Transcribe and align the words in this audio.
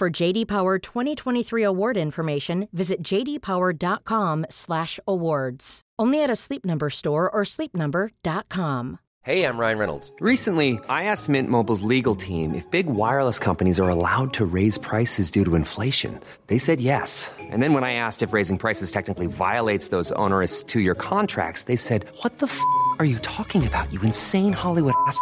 For 0.00 0.08
JD 0.08 0.48
Power 0.48 0.78
2023 0.78 1.62
award 1.62 1.98
information, 1.98 2.68
visit 2.72 3.02
jdpower.com/awards. 3.02 5.80
Only 5.98 6.22
at 6.22 6.30
a 6.30 6.36
Sleep 6.36 6.64
Number 6.64 6.88
store 6.88 7.28
or 7.28 7.42
sleepnumber.com. 7.42 8.98
Hey, 9.22 9.44
I'm 9.44 9.58
Ryan 9.58 9.76
Reynolds. 9.76 10.14
Recently, 10.18 10.80
I 10.88 11.04
asked 11.04 11.28
Mint 11.28 11.50
Mobile's 11.50 11.82
legal 11.82 12.14
team 12.14 12.54
if 12.54 12.70
big 12.70 12.86
wireless 12.86 13.38
companies 13.38 13.78
are 13.78 13.90
allowed 13.90 14.32
to 14.32 14.46
raise 14.46 14.78
prices 14.78 15.30
due 15.30 15.44
to 15.44 15.54
inflation. 15.54 16.18
They 16.46 16.56
said 16.56 16.80
yes. 16.80 17.30
And 17.38 17.62
then 17.62 17.74
when 17.74 17.84
I 17.84 17.92
asked 17.92 18.22
if 18.22 18.32
raising 18.32 18.56
prices 18.56 18.90
technically 18.90 19.26
violates 19.26 19.88
those 19.88 20.12
onerous 20.12 20.62
two-year 20.62 20.94
contracts, 20.94 21.64
they 21.64 21.76
said, 21.76 22.06
"What 22.22 22.38
the 22.38 22.46
f*** 22.46 22.58
are 22.98 23.04
you 23.04 23.18
talking 23.18 23.66
about? 23.66 23.92
You 23.92 24.00
insane 24.00 24.54
Hollywood 24.54 24.94
ass." 25.06 25.20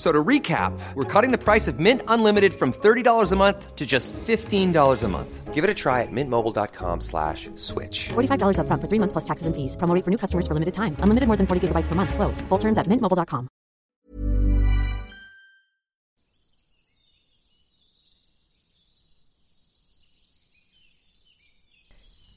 So 0.00 0.10
to 0.10 0.24
recap, 0.24 0.72
we're 0.94 1.04
cutting 1.04 1.30
the 1.30 1.36
price 1.36 1.68
of 1.68 1.78
Mint 1.78 2.00
Unlimited 2.08 2.54
from 2.54 2.72
$30 2.72 3.32
a 3.32 3.36
month 3.36 3.76
to 3.76 3.84
just 3.84 4.14
$15 4.14 4.72
a 5.04 5.08
month. 5.08 5.52
Give 5.52 5.62
it 5.62 5.68
a 5.68 5.74
try 5.74 6.00
at 6.00 6.08
mintmobile.com 6.10 7.02
slash 7.02 7.50
switch. 7.56 8.08
$45 8.08 8.60
up 8.60 8.66
front 8.66 8.80
for 8.80 8.88
three 8.88 8.98
months 8.98 9.12
plus 9.12 9.24
taxes 9.24 9.46
and 9.46 9.54
fees. 9.54 9.76
Promo 9.76 9.94
rate 9.94 10.02
for 10.02 10.10
new 10.10 10.16
customers 10.16 10.46
for 10.46 10.54
limited 10.54 10.72
time. 10.72 10.96
Unlimited 11.00 11.26
more 11.26 11.36
than 11.36 11.46
40 11.46 11.68
gigabytes 11.68 11.86
per 11.86 11.94
month. 11.94 12.14
Slows. 12.14 12.40
Full 12.48 12.58
terms 12.58 12.78
at 12.78 12.86
mintmobile.com. 12.86 13.48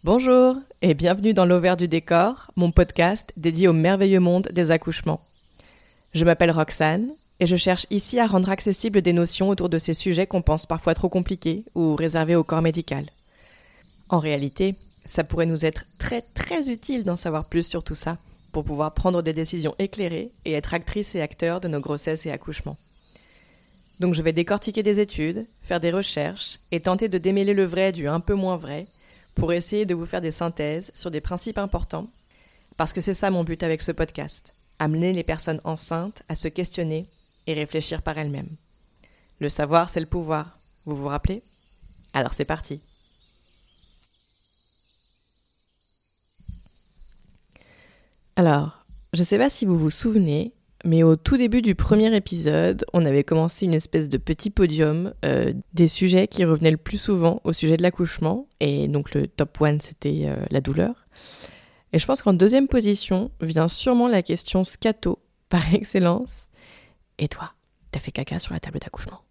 Bonjour 0.04 0.58
et 0.82 0.96
bienvenue 0.96 1.34
dans 1.34 1.46
l'Auvers 1.46 1.78
du 1.78 1.88
décor, 1.88 2.52
mon 2.58 2.72
podcast 2.72 3.32
dédié 3.38 3.70
au 3.70 3.74
merveilleux 3.74 4.20
monde 4.20 4.50
des 4.52 4.70
accouchements. 4.70 5.22
Je 6.14 6.26
m'appelle 6.26 6.52
Roxane 6.52 7.08
et 7.44 7.46
je 7.46 7.58
cherche 7.58 7.86
ici 7.90 8.22
à 8.22 8.26
rendre 8.26 8.50
accessibles 8.50 9.02
des 9.02 9.12
notions 9.12 9.50
autour 9.50 9.68
de 9.68 9.78
ces 9.78 9.94
sujets 9.94 10.28
qu'on 10.28 10.42
pense 10.42 10.66
parfois 10.66 10.94
trop 10.94 11.10
compliqués 11.10 11.66
ou 11.76 11.94
réservés 11.94 12.38
au 12.38 12.44
corps 12.46 12.62
médical. 12.62 13.06
En 14.08 14.20
réalité, 14.20 14.76
ça 15.04 15.26
pourrait 15.26 15.46
nous 15.46 15.66
être 15.66 15.84
très 16.00 16.22
très 16.22 16.70
utile 16.70 17.04
d'en 17.04 17.18
savoir 17.18 17.44
plus 17.44 17.68
sur 17.68 17.84
tout 17.84 17.96
ça 17.96 18.18
pour 18.54 18.64
pouvoir 18.64 18.94
prendre 18.94 19.22
des 19.22 19.34
décisions 19.34 19.76
éclairées 19.78 20.32
et 20.46 20.54
être 20.54 20.74
actrices 20.74 21.16
et 21.16 21.22
acteurs 21.22 21.60
de 21.60 21.68
nos 21.68 21.82
grossesses 21.82 22.26
et 22.26 22.32
accouchements. 22.32 22.78
Donc 24.00 24.14
je 24.14 24.22
vais 24.22 24.32
décortiquer 24.32 24.82
des 24.82 25.02
études, 25.02 25.46
faire 25.64 25.82
des 25.82 25.92
recherches 25.92 26.60
et 26.72 26.80
tenter 26.80 27.10
de 27.10 27.18
démêler 27.18 27.54
le 27.54 27.66
vrai 27.66 27.92
du 27.92 28.08
un 28.08 28.22
peu 28.22 28.36
moins 28.36 28.56
vrai 28.56 28.88
pour 29.36 29.52
essayer 29.52 29.86
de 29.86 29.96
vous 29.96 30.06
faire 30.06 30.22
des 30.22 30.32
synthèses 30.32 30.92
sur 30.96 31.12
des 31.12 31.20
principes 31.20 31.58
importants, 31.58 32.08
parce 32.78 32.94
que 32.94 33.02
c'est 33.02 33.14
ça 33.14 33.32
mon 33.32 33.44
but 33.44 33.64
avec 33.64 33.82
ce 33.82 33.92
podcast, 33.92 34.56
amener 34.80 35.12
les 35.12 35.24
personnes 35.24 35.60
enceintes 35.66 36.24
à 36.30 36.36
se 36.36 36.48
questionner 36.48 37.06
et 37.48 37.54
réfléchir 37.54 38.02
par 38.02 38.18
elles-mêmes. 38.18 38.56
Le 39.40 39.50
savoir, 39.50 39.90
c'est 39.90 40.00
le 40.00 40.06
pouvoir, 40.06 40.58
vous 40.86 40.96
vous 40.96 41.08
rappelez? 41.08 41.42
Alors 42.14 42.34
c'est 42.34 42.46
parti. 42.46 42.82
Alors, 48.36 48.86
je 49.14 49.22
ne 49.22 49.26
sais 49.26 49.38
pas 49.38 49.50
si 49.50 49.66
vous 49.66 49.78
vous 49.78 49.92
souvenez, 49.92 50.54
mais 50.86 51.04
au 51.04 51.16
tout 51.16 51.38
début 51.38 51.62
du 51.62 51.76
premier 51.76 52.16
épisode, 52.16 52.84
on 52.92 53.06
avait 53.06 53.24
commencé 53.24 53.66
une 53.66 53.74
espèce 53.74 54.10
de 54.10 54.18
petit 54.18 54.50
podium 54.50 55.14
euh, 55.24 55.54
des 55.74 55.88
sujets 55.88 56.28
qui 56.28 56.44
revenaient 56.44 56.72
le 56.72 56.78
plus 56.78 56.98
souvent 56.98 57.42
au 57.44 57.54
sujet 57.54 57.78
de 57.78 57.84
l'accouchement. 57.84 58.48
Et 58.60 58.88
donc 58.88 59.14
le 59.14 59.28
top 59.28 59.62
one, 59.62 59.80
c'était 59.80 60.24
euh, 60.26 60.36
la 60.50 60.62
douleur. 60.62 61.08
Et 61.94 62.00
je 62.00 62.06
pense 62.08 62.22
qu'en 62.22 62.34
deuxième 62.34 62.68
position 62.68 63.32
vient 63.40 63.68
sûrement 63.68 64.08
la 64.08 64.24
question 64.24 64.64
scato, 64.64 65.20
par 65.48 65.74
excellence. 65.76 66.50
Et 67.18 67.28
toi, 67.28 67.54
t'as 67.92 68.00
fait 68.00 68.12
caca 68.12 68.40
sur 68.40 68.54
la 68.54 68.60
table 68.60 68.80
d'accouchement 68.80 69.22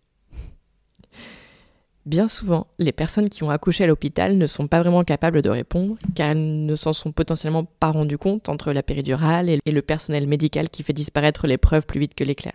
Bien 2.05 2.27
souvent, 2.27 2.67
les 2.81 2.91
personnes 2.91 3.29
qui 3.29 3.45
ont 3.45 3.51
accouché 3.51 3.85
à 3.85 3.87
l'hôpital 3.87 4.37
ne 4.37 4.47
sont 4.49 4.67
pas 4.67 4.81
vraiment 4.81 5.05
capables 5.05 5.41
de 5.41 5.51
répondre, 5.51 5.97
car 6.17 6.31
elles 6.31 6.67
ne 6.67 6.75
s'en 6.75 6.93
sont 6.93 7.13
potentiellement 7.13 7.65
pas 7.65 7.93
rendues 7.93 8.19
compte 8.19 8.49
entre 8.49 8.73
la 8.73 8.83
péridurale 8.83 9.49
et 9.49 9.61
le 9.71 9.83
personnel 9.83 10.27
médical 10.27 10.69
qui 10.69 10.83
fait 10.83 10.93
disparaître 10.93 11.47
l'épreuve 11.47 11.87
plus 11.87 12.01
vite 12.01 12.17
que 12.17 12.25
l'éclair. 12.25 12.55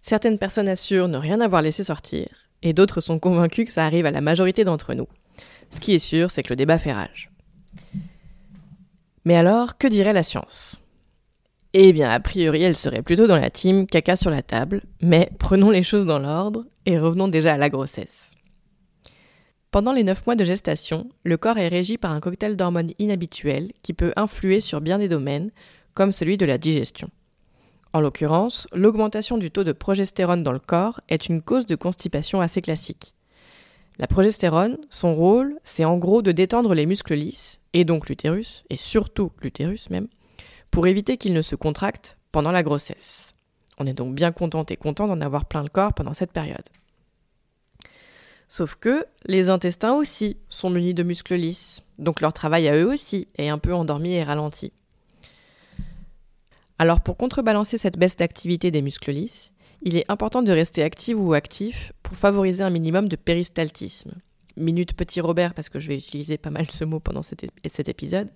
Certaines 0.00 0.38
personnes 0.38 0.68
assurent 0.68 1.06
ne 1.06 1.16
rien 1.16 1.40
avoir 1.40 1.62
laissé 1.62 1.84
sortir, 1.84 2.26
et 2.62 2.72
d'autres 2.72 3.00
sont 3.00 3.20
convaincues 3.20 3.66
que 3.66 3.72
ça 3.72 3.86
arrive 3.86 4.06
à 4.06 4.10
la 4.10 4.20
majorité 4.20 4.64
d'entre 4.64 4.94
nous. 4.94 5.06
Ce 5.70 5.78
qui 5.78 5.94
est 5.94 6.00
sûr, 6.00 6.32
c'est 6.32 6.42
que 6.42 6.50
le 6.50 6.56
débat 6.56 6.78
fait 6.78 6.92
rage. 6.92 7.30
Mais 9.24 9.36
alors, 9.36 9.78
que 9.78 9.86
dirait 9.86 10.12
la 10.12 10.24
science? 10.24 10.81
Eh 11.74 11.92
bien, 11.92 12.10
a 12.10 12.20
priori, 12.20 12.62
elle 12.62 12.76
serait 12.76 13.02
plutôt 13.02 13.26
dans 13.26 13.38
la 13.38 13.50
team 13.50 13.86
caca 13.86 14.16
sur 14.16 14.30
la 14.30 14.42
table, 14.42 14.82
mais 15.00 15.30
prenons 15.38 15.70
les 15.70 15.82
choses 15.82 16.04
dans 16.04 16.18
l'ordre 16.18 16.66
et 16.84 16.98
revenons 16.98 17.28
déjà 17.28 17.54
à 17.54 17.56
la 17.56 17.70
grossesse. 17.70 18.32
Pendant 19.70 19.94
les 19.94 20.04
9 20.04 20.26
mois 20.26 20.36
de 20.36 20.44
gestation, 20.44 21.08
le 21.24 21.38
corps 21.38 21.56
est 21.56 21.68
régi 21.68 21.96
par 21.96 22.12
un 22.12 22.20
cocktail 22.20 22.56
d'hormones 22.56 22.92
inhabituelles 22.98 23.72
qui 23.82 23.94
peut 23.94 24.12
influer 24.16 24.60
sur 24.60 24.82
bien 24.82 24.98
des 24.98 25.08
domaines, 25.08 25.50
comme 25.94 26.12
celui 26.12 26.36
de 26.36 26.44
la 26.44 26.58
digestion. 26.58 27.08
En 27.94 28.00
l'occurrence, 28.00 28.68
l'augmentation 28.74 29.38
du 29.38 29.50
taux 29.50 29.64
de 29.64 29.72
progestérone 29.72 30.42
dans 30.42 30.52
le 30.52 30.58
corps 30.58 31.00
est 31.08 31.26
une 31.26 31.40
cause 31.40 31.64
de 31.64 31.74
constipation 31.74 32.42
assez 32.42 32.60
classique. 32.60 33.14
La 33.98 34.06
progestérone, 34.06 34.76
son 34.90 35.14
rôle, 35.14 35.58
c'est 35.64 35.86
en 35.86 35.96
gros 35.96 36.20
de 36.20 36.32
détendre 36.32 36.74
les 36.74 36.86
muscles 36.86 37.14
lisses, 37.14 37.58
et 37.72 37.84
donc 37.84 38.10
l'utérus, 38.10 38.64
et 38.68 38.76
surtout 38.76 39.32
l'utérus 39.40 39.88
même, 39.88 40.08
pour 40.72 40.88
éviter 40.88 41.18
qu'il 41.18 41.34
ne 41.34 41.42
se 41.42 41.54
contracte 41.54 42.16
pendant 42.32 42.50
la 42.50 42.64
grossesse. 42.64 43.34
On 43.78 43.86
est 43.86 43.92
donc 43.92 44.14
bien 44.14 44.32
content 44.32 44.64
et 44.64 44.76
content 44.76 45.06
d'en 45.06 45.20
avoir 45.20 45.44
plein 45.44 45.62
le 45.62 45.68
corps 45.68 45.92
pendant 45.92 46.14
cette 46.14 46.32
période. 46.32 46.66
Sauf 48.48 48.74
que 48.74 49.06
les 49.26 49.50
intestins 49.50 49.92
aussi 49.92 50.38
sont 50.48 50.70
munis 50.70 50.94
de 50.94 51.02
muscles 51.02 51.36
lisses, 51.36 51.82
donc 51.98 52.20
leur 52.20 52.32
travail 52.32 52.68
à 52.68 52.76
eux 52.76 52.90
aussi 52.90 53.28
est 53.36 53.48
un 53.48 53.58
peu 53.58 53.72
endormi 53.72 54.12
et 54.14 54.24
ralenti. 54.24 54.72
Alors 56.78 57.00
pour 57.00 57.16
contrebalancer 57.16 57.78
cette 57.78 57.98
baisse 57.98 58.16
d'activité 58.16 58.70
des 58.70 58.82
muscles 58.82 59.12
lisses, 59.12 59.52
il 59.82 59.96
est 59.96 60.10
important 60.10 60.42
de 60.42 60.52
rester 60.52 60.82
actif 60.82 61.16
ou 61.18 61.34
actif 61.34 61.92
pour 62.02 62.16
favoriser 62.16 62.62
un 62.62 62.70
minimum 62.70 63.08
de 63.08 63.16
péristaltisme, 63.16 64.12
minute 64.56 64.94
petit 64.94 65.20
Robert 65.20 65.54
parce 65.54 65.68
que 65.68 65.78
je 65.78 65.88
vais 65.88 65.96
utiliser 65.96 66.38
pas 66.38 66.50
mal 66.50 66.70
ce 66.70 66.84
mot 66.84 67.00
pendant 67.00 67.22
cet, 67.22 67.88
épisode. 67.88 68.28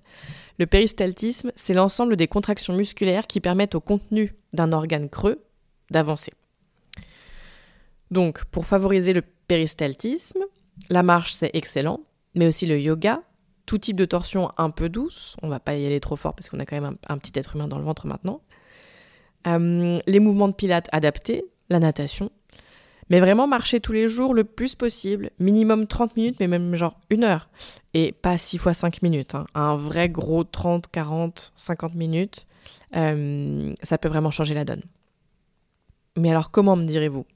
Le 0.59 0.67
péristaltisme, 0.67 1.53
c'est 1.55 1.75
l'ensemble 1.75 2.17
des 2.17 2.29
contractions 2.29 2.75
musculaires 2.75 3.27
qui 3.27 3.41
permettent 3.41 3.75
au 3.75 3.81
contenu 3.81 4.35
d'un 4.53 4.73
organe 4.73 5.09
creux 5.09 5.43
d'avancer. 5.91 6.33
Donc, 8.11 8.45
pour 8.47 8.67
favoriser 8.67 9.13
le 9.13 9.23
péristaltisme, 9.23 10.41
la 10.91 11.03
marche 11.03 11.33
c'est 11.33 11.51
excellent, 11.55 12.01
mais 12.35 12.47
aussi 12.47 12.67
le 12.67 12.79
yoga, 12.81 13.23
tout 13.67 13.79
type 13.79 13.97
de 13.97 14.05
torsion 14.05 14.53
un 14.59 14.71
peu 14.71 14.89
douce, 14.89 15.37
on 15.43 15.49
va 15.49 15.61
pas 15.61 15.75
y 15.75 15.87
aller 15.87 16.01
trop 16.01 16.17
fort 16.17 16.35
parce 16.35 16.49
qu'on 16.49 16.61
a 16.61 16.67
quand 16.67 16.81
même 16.81 16.97
un, 17.09 17.19
petit 17.19 17.39
être 17.39 17.57
humain 17.57 17.69
dans 17.69 17.79
le 17.79 17.85
ventre 17.85 18.07
maintenant. 18.07 18.41
Euh, 19.47 19.95
les 20.07 20.21
mouvements 20.21 20.49
de 20.49 20.55
pilates 20.55 20.89
adaptés, 20.93 21.45
la 21.69 21.79
natation, 21.81 22.31
mais 23.11 23.21
vraiment 23.21 23.47
marcher 23.47 23.81
tous 23.81 23.93
les 23.93 24.09
jours 24.09 24.35
le 24.35 24.45
plus 24.45 24.75
possible, 24.75 25.31
minimum 25.39 25.87
30 25.87 26.17
minutes, 26.17 26.37
mais 26.41 26.49
même 26.49 26.75
genre 26.75 26.99
une 27.11 27.25
heure. 27.25 27.49
Et 27.95 28.13
pas 28.13 28.37
6 28.37 28.59
fois 28.59 28.75
5 28.75 29.03
minutes. 29.03 29.35
Hein. 29.35 29.47
Un 29.55 29.77
vrai 29.77 30.09
gros 30.09 30.45
30, 30.45 30.89
40, 30.89 31.53
50 31.55 31.95
minutes, 31.95 32.47
euh, 32.97 33.73
ça 33.83 33.99
peut 33.99 34.09
vraiment 34.09 34.31
changer 34.31 34.55
la 34.55 34.65
donne. 34.65 34.83
Mais 36.17 36.31
alors 36.31 36.51
comment 36.51 36.77
me 36.77 36.85
direz-vous? 36.85 37.27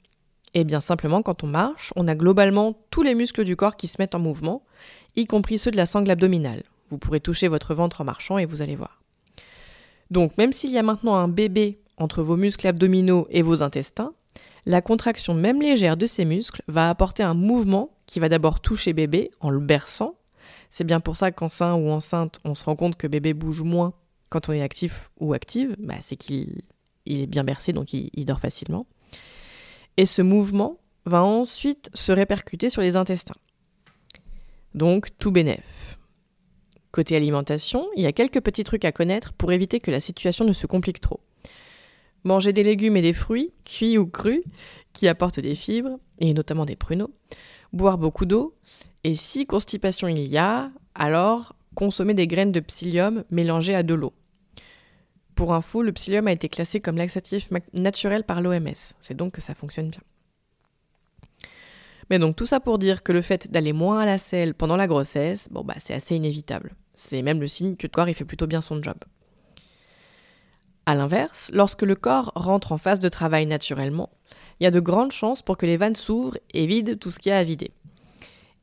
Eh 0.55 0.65
bien 0.65 0.81
simplement, 0.81 1.23
quand 1.23 1.45
on 1.45 1.47
marche, 1.47 1.93
on 1.95 2.09
a 2.09 2.17
globalement 2.17 2.77
tous 2.91 3.03
les 3.03 3.15
muscles 3.15 3.45
du 3.45 3.55
corps 3.55 3.77
qui 3.77 3.87
se 3.87 3.97
mettent 4.01 4.17
en 4.17 4.19
mouvement, 4.19 4.65
y 5.15 5.27
compris 5.27 5.59
ceux 5.59 5.71
de 5.71 5.77
la 5.77 5.87
sangle 5.87 6.11
abdominale. 6.11 6.65
Vous 6.91 6.99
pourrez 6.99 7.21
toucher 7.21 7.47
votre 7.47 7.75
ventre 7.75 8.01
en 8.01 8.05
marchant 8.05 8.39
et 8.39 8.47
vous 8.47 8.63
allez 8.63 8.75
voir. 8.75 9.01
Donc 10.11 10.37
même 10.39 10.53
s'il 10.53 10.73
y 10.73 10.79
a 10.79 10.83
maintenant 10.83 11.15
un 11.15 11.29
bébé 11.29 11.79
entre 11.99 12.23
vos 12.23 12.37
muscles 12.37 12.67
abdominaux 12.67 13.29
et 13.31 13.43
vos 13.43 13.63
intestins, 13.63 14.13
la 14.67 14.83
contraction 14.83 15.35
même 15.35 15.63
légère 15.63 15.97
de 15.97 16.07
ces 16.07 16.25
muscles 16.25 16.63
va 16.69 16.91
apporter 16.91 17.23
un 17.23 17.35
mouvement 17.35 17.91
qui 18.07 18.21
va 18.21 18.29
d'abord 18.29 18.61
toucher 18.61 18.93
bébé 18.93 19.31
en 19.41 19.51
le 19.51 19.61
berçant. 19.61 20.15
C'est 20.69 20.85
bien 20.85 21.01
pour 21.01 21.17
ça 21.17 21.31
qu'enceint 21.33 21.75
ou 21.75 21.91
enceinte, 21.91 22.39
on 22.45 22.55
se 22.55 22.65
rend 22.65 22.77
compte 22.77 22.97
que 22.97 23.07
bébé 23.07 23.35
bouge 23.35 23.63
moins 23.63 23.95
quand 24.29 24.49
on 24.49 24.53
est 24.53 24.63
actif 24.63 25.11
ou 25.19 25.33
active. 25.33 25.77
Bah, 25.79 25.97
c'est 26.01 26.17
qu'il 26.17 26.63
est 27.07 27.27
bien 27.27 27.45
bercé, 27.45 27.73
donc 27.73 27.93
il, 27.93 28.11
il 28.13 28.25
dort 28.25 28.41
facilement. 28.41 28.87
Et 29.97 30.07
ce 30.07 30.23
mouvement 30.23 30.79
va 31.05 31.23
ensuite 31.23 31.91
se 31.95 32.13
répercuter 32.13 32.71
sur 32.71 32.83
les 32.83 32.97
intestins. 32.97 33.35
Donc 34.75 35.09
tout 35.19 35.33
bénef. 35.33 35.99
Côté 36.93 37.17
alimentation, 37.17 37.89
il 37.97 38.03
y 38.03 38.07
a 38.07 38.13
quelques 38.13 38.41
petits 38.41 38.65
trucs 38.65 38.85
à 38.85 38.93
connaître 38.93 39.33
pour 39.33 39.53
éviter 39.53 39.81
que 39.81 39.91
la 39.91 40.01
situation 40.01 40.45
ne 40.45 40.53
se 40.53 40.67
complique 40.67 41.01
trop. 41.01 41.21
Manger 42.25 42.53
des 42.53 42.63
légumes 42.63 42.97
et 42.97 43.03
des 43.03 43.13
fruits, 43.13 43.53
cuits 43.65 43.99
ou 43.99 44.07
crus, 44.07 44.43
qui 44.93 45.09
apportent 45.09 45.41
des 45.41 45.55
fibres, 45.55 45.99
et 46.19 46.35
notamment 46.35 46.65
des 46.65 46.77
pruneaux. 46.77 47.15
Boire 47.73 47.99
beaucoup 47.99 48.27
d'eau. 48.27 48.55
Et 49.05 49.15
si 49.15 49.47
constipation 49.47 50.09
il 50.09 50.27
y 50.27 50.37
a, 50.37 50.71
alors 50.95 51.55
consommer 51.75 52.15
des 52.15 52.27
graines 52.27 52.53
de 52.53 52.61
psyllium 52.61 53.25
mélangées 53.31 53.75
à 53.75 53.83
de 53.83 53.95
l'eau. 53.95 54.13
Pour 55.35 55.55
info, 55.55 55.83
le 55.83 55.93
psyllium 55.93 56.27
a 56.27 56.33
été 56.33 56.49
classé 56.49 56.81
comme 56.81 56.97
laxatif 56.97 57.49
naturel 57.73 58.25
par 58.25 58.43
l'OMS. 58.43 58.75
C'est 59.01 59.17
donc 59.17 59.33
que 59.33 59.41
ça 59.41 59.55
fonctionne 59.55 59.89
bien. 59.89 60.03
Mais 62.11 62.19
donc 62.19 62.35
tout 62.35 62.45
ça 62.45 62.59
pour 62.59 62.79
dire 62.79 63.03
que 63.03 63.13
le 63.13 63.23
fait 63.23 63.51
d'aller 63.51 63.73
moins 63.73 64.01
à 64.01 64.07
la 64.07 64.19
selle 64.19 64.53
pendant 64.53 64.77
la 64.77 64.89
grossesse, 64.89 65.49
bon 65.51 65.63
bah 65.63 65.77
c'est 65.79 65.95
assez 65.95 66.17
inévitable. 66.17 66.75
C'est 66.93 67.23
même 67.23 67.41
le 67.41 67.47
signe 67.47 67.77
que 67.77 67.87
le 67.87 67.91
corps 67.91 68.09
il 68.09 68.15
fait 68.15 68.25
plutôt 68.25 68.49
bien 68.49 68.61
son 68.61 68.83
job. 68.83 68.97
A 70.87 70.95
l'inverse, 70.95 71.51
lorsque 71.55 71.83
le 71.83 71.95
corps 71.95 72.33
rentre 72.35 72.73
en 72.73 72.79
phase 72.79 72.99
de 72.99 73.09
travail 73.09 73.47
naturellement, 73.47 74.11
il 74.59 74.65
y 74.65 74.67
a 74.67 74.71
de 74.71 74.81
grandes 74.81 75.13
chances 75.13 75.43
pour 75.43 75.57
que 75.57 75.67
les 75.67 75.77
vannes 75.77 75.97
s'ouvrent 75.97 76.39
et 76.53 76.67
vident 76.67 76.97
tout 76.99 77.11
ce 77.11 77.19
qu'il 77.19 77.31
y 77.31 77.33
a 77.33 77.39
à 77.39 77.45
vider. 77.45 77.71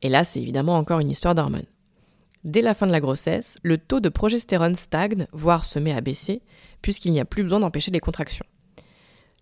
Et 0.02 0.08
là, 0.08 0.24
c'est 0.24 0.40
évidemment 0.40 0.76
encore 0.76 1.00
une 1.00 1.10
histoire 1.10 1.34
d'hormones. 1.34 1.66
Dès 2.44 2.62
la 2.62 2.74
fin 2.74 2.86
de 2.86 2.92
la 2.92 3.00
grossesse, 3.00 3.58
le 3.62 3.78
taux 3.78 4.00
de 4.00 4.08
progestérone 4.08 4.76
stagne, 4.76 5.26
voire 5.32 5.64
se 5.64 5.78
met 5.78 5.92
à 5.92 6.00
baisser, 6.00 6.40
puisqu'il 6.82 7.12
n'y 7.12 7.20
a 7.20 7.24
plus 7.24 7.42
besoin 7.42 7.60
d'empêcher 7.60 7.90
les 7.90 8.00
contractions. 8.00 8.46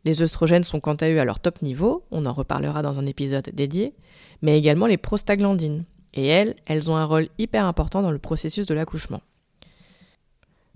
Les 0.04 0.22
œstrogènes 0.22 0.64
sont 0.64 0.80
quant 0.80 0.94
à 0.94 1.10
eux 1.10 1.20
à 1.20 1.24
leur 1.24 1.40
top 1.40 1.62
niveau, 1.62 2.04
on 2.10 2.26
en 2.26 2.32
reparlera 2.32 2.80
dans 2.80 3.00
un 3.00 3.06
épisode 3.06 3.50
dédié, 3.52 3.94
mais 4.40 4.56
également 4.56 4.86
les 4.86 4.96
prostaglandines. 4.96 5.84
Et 6.14 6.26
elles, 6.26 6.54
elles 6.64 6.90
ont 6.90 6.96
un 6.96 7.04
rôle 7.04 7.28
hyper 7.38 7.66
important 7.66 8.00
dans 8.02 8.10
le 8.10 8.18
processus 8.18 8.66
de 8.66 8.74
l'accouchement. 8.74 9.20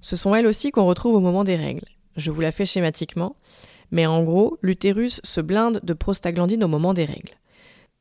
Ce 0.00 0.16
sont 0.16 0.34
elles 0.34 0.46
aussi 0.46 0.70
qu'on 0.70 0.86
retrouve 0.86 1.14
au 1.14 1.20
moment 1.20 1.44
des 1.44 1.56
règles. 1.56 1.86
Je 2.16 2.30
vous 2.30 2.40
la 2.40 2.52
fais 2.52 2.66
schématiquement, 2.66 3.36
mais 3.90 4.06
en 4.06 4.22
gros, 4.22 4.58
l'utérus 4.62 5.20
se 5.24 5.40
blinde 5.40 5.80
de 5.82 5.92
prostaglandine 5.92 6.64
au 6.64 6.68
moment 6.68 6.94
des 6.94 7.04
règles. 7.04 7.34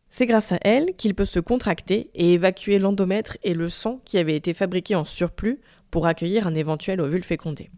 C'est 0.10 0.26
grâce 0.26 0.52
à 0.52 0.58
elle 0.62 0.96
qu'il 0.96 1.14
peut 1.14 1.26
se 1.26 1.40
contracter 1.40 2.10
et 2.16 2.34
évacuer 2.34 2.80
l'endomètre 2.80 3.38
et 3.44 3.54
le 3.54 3.70
sang 3.70 4.02
qui 4.06 4.18
avaient 4.18 4.36
été 4.36 4.54
fabriqués 4.54 4.96
en 4.96 5.06
surplus 5.06 5.60
pour 5.92 6.08
accueillir 6.08 6.48
un 6.48 6.56
éventuel 6.56 7.00
ovule 7.02 7.24
fécondé. 7.24 7.70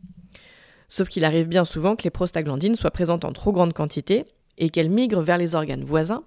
Sauf 0.88 1.10
qu'il 1.10 1.26
arrive 1.26 1.48
bien 1.48 1.66
souvent 1.66 1.96
que 1.96 2.04
les 2.04 2.10
prostaglandines 2.10 2.76
soient 2.76 2.92
présentes 2.92 3.26
en 3.26 3.32
trop 3.32 3.52
grande 3.52 3.74
quantité 3.74 4.26
et 4.58 4.70
qu'elles 4.70 4.90
migrent 4.90 5.22
vers 5.22 5.38
les 5.38 5.56
organes 5.56 5.84
voisins. 5.84 6.24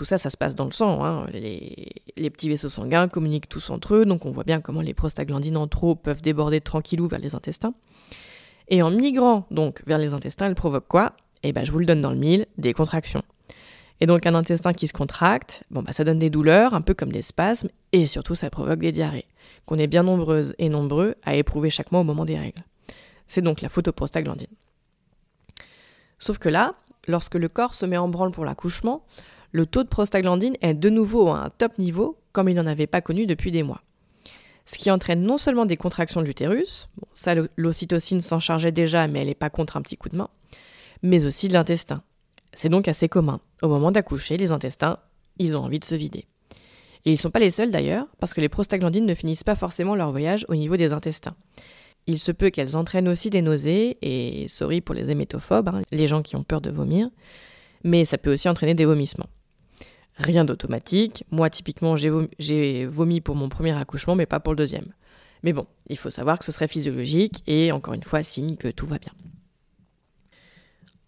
Tout 0.00 0.06
ça, 0.06 0.16
ça 0.16 0.30
se 0.30 0.38
passe 0.38 0.54
dans 0.54 0.64
le 0.64 0.72
sang. 0.72 1.04
Hein. 1.04 1.26
Les, 1.30 2.30
petits 2.30 2.48
vaisseaux 2.48 2.70
sanguins 2.70 3.06
communiquent 3.06 3.50
tous 3.50 3.68
entre 3.68 3.96
eux, 3.96 4.06
donc 4.06 4.24
on 4.24 4.30
voit 4.30 4.44
bien 4.44 4.62
comment 4.62 4.80
les 4.80 4.94
prostaglandines 4.94 5.58
en 5.58 5.66
trop 5.66 5.94
peuvent 5.94 6.22
déborder 6.22 6.62
tranquillou 6.62 7.06
vers 7.06 7.18
les 7.18 7.34
intestins. 7.34 7.74
Et 8.68 8.80
en 8.80 8.90
migrant 8.90 9.46
donc 9.50 9.82
vers 9.86 9.98
les 9.98 10.14
intestins, 10.14 10.46
elle 10.46 10.54
provoque 10.54 10.88
quoi? 10.88 11.12
Eh 11.42 11.52
ben, 11.52 11.64
je 11.66 11.70
vous 11.70 11.80
le 11.80 11.84
donne 11.84 12.00
dans 12.00 12.12
le 12.12 12.16
mille, 12.16 12.46
des 12.56 12.72
contractions. 12.72 13.20
Et 14.00 14.06
donc 14.06 14.24
un 14.24 14.34
intestin 14.34 14.72
qui 14.72 14.86
se 14.86 14.94
contracte, 14.94 15.64
bon 15.70 15.82
bah 15.82 15.92
ça 15.92 16.02
donne 16.02 16.18
des 16.18 16.30
douleurs, 16.30 16.72
un 16.72 16.80
peu 16.80 16.94
comme 16.94 17.12
des 17.12 17.20
spasmes, 17.20 17.68
et 17.92 18.06
surtout 18.06 18.34
ça 18.34 18.48
provoque 18.48 18.78
des 18.78 18.92
diarrhées, 18.92 19.26
qu'on 19.66 19.76
est 19.76 19.86
bien 19.86 20.04
nombreuses 20.04 20.54
et 20.56 20.70
nombreux 20.70 21.16
à 21.24 21.34
éprouver 21.34 21.68
chaque 21.68 21.92
mois 21.92 22.00
au 22.00 22.04
moment 22.04 22.24
des 22.24 22.38
règles. 22.38 22.64
C'est 23.26 23.42
donc 23.42 23.60
la 23.60 23.68
photoprostaglandine. 23.68 24.48
Sauf 26.18 26.38
que 26.38 26.48
là, 26.48 26.76
lorsque 27.06 27.34
le 27.34 27.50
corps 27.50 27.74
se 27.74 27.84
met 27.84 27.98
en 27.98 28.08
branle 28.08 28.30
pour 28.30 28.46
l'accouchement, 28.46 29.04
le 29.52 29.66
taux 29.66 29.82
de 29.82 29.88
prostaglandine 29.88 30.56
est 30.60 30.74
de 30.74 30.90
nouveau 30.90 31.28
à 31.28 31.44
un 31.44 31.50
top 31.50 31.78
niveau, 31.78 32.18
comme 32.32 32.48
il 32.48 32.54
n'en 32.54 32.66
avait 32.66 32.86
pas 32.86 33.00
connu 33.00 33.26
depuis 33.26 33.50
des 33.50 33.62
mois 33.62 33.82
ce 34.70 34.78
qui 34.78 34.90
entraîne 34.90 35.22
non 35.22 35.36
seulement 35.36 35.66
des 35.66 35.76
contractions 35.76 36.20
de 36.20 36.26
l'utérus, 36.26 36.88
ça 37.12 37.34
l'ocytocine 37.56 38.20
s'en 38.20 38.38
chargeait 38.38 38.70
déjà 38.70 39.08
mais 39.08 39.20
elle 39.20 39.26
n'est 39.26 39.34
pas 39.34 39.50
contre 39.50 39.76
un 39.76 39.82
petit 39.82 39.96
coup 39.96 40.08
de 40.08 40.16
main, 40.16 40.28
mais 41.02 41.24
aussi 41.24 41.48
de 41.48 41.54
l'intestin. 41.54 42.02
C'est 42.52 42.68
donc 42.68 42.86
assez 42.86 43.08
commun. 43.08 43.40
Au 43.62 43.68
moment 43.68 43.90
d'accoucher, 43.90 44.36
les 44.36 44.52
intestins, 44.52 44.98
ils 45.38 45.56
ont 45.56 45.64
envie 45.64 45.80
de 45.80 45.84
se 45.84 45.96
vider. 45.96 46.26
Et 47.04 47.10
ils 47.10 47.14
ne 47.14 47.18
sont 47.18 47.30
pas 47.30 47.40
les 47.40 47.50
seuls 47.50 47.72
d'ailleurs, 47.72 48.06
parce 48.20 48.32
que 48.32 48.40
les 48.40 48.48
prostaglandines 48.48 49.06
ne 49.06 49.14
finissent 49.14 49.44
pas 49.44 49.56
forcément 49.56 49.96
leur 49.96 50.12
voyage 50.12 50.46
au 50.48 50.54
niveau 50.54 50.76
des 50.76 50.92
intestins. 50.92 51.34
Il 52.06 52.20
se 52.20 52.30
peut 52.30 52.50
qu'elles 52.50 52.76
entraînent 52.76 53.08
aussi 53.08 53.28
des 53.28 53.42
nausées, 53.42 53.98
et 54.02 54.46
sorry 54.46 54.80
pour 54.80 54.94
les 54.94 55.10
hémétophobes, 55.10 55.68
hein, 55.68 55.82
les 55.90 56.06
gens 56.06 56.22
qui 56.22 56.36
ont 56.36 56.44
peur 56.44 56.60
de 56.60 56.70
vomir, 56.70 57.08
mais 57.82 58.04
ça 58.04 58.18
peut 58.18 58.32
aussi 58.32 58.48
entraîner 58.48 58.74
des 58.74 58.84
vomissements. 58.84 59.28
Rien 60.20 60.44
d'automatique. 60.44 61.24
Moi, 61.30 61.48
typiquement, 61.48 61.96
j'ai 61.96 62.86
vomi, 62.86 63.20
pour 63.20 63.36
mon 63.36 63.48
premier 63.48 63.72
accouchement, 63.72 64.14
mais 64.14 64.26
pas 64.26 64.38
pour 64.38 64.52
le 64.52 64.58
deuxième. 64.58 64.92
Mais 65.42 65.54
bon, 65.54 65.66
il 65.86 65.96
faut 65.96 66.10
savoir 66.10 66.38
que 66.38 66.44
ce 66.44 66.52
serait 66.52 66.68
physiologique 66.68 67.42
et 67.46 67.72
encore 67.72 67.94
une 67.94 68.02
fois, 68.02 68.22
signe 68.22 68.56
que 68.56 68.68
tout 68.68 68.86
va 68.86 68.98
bien. 68.98 69.12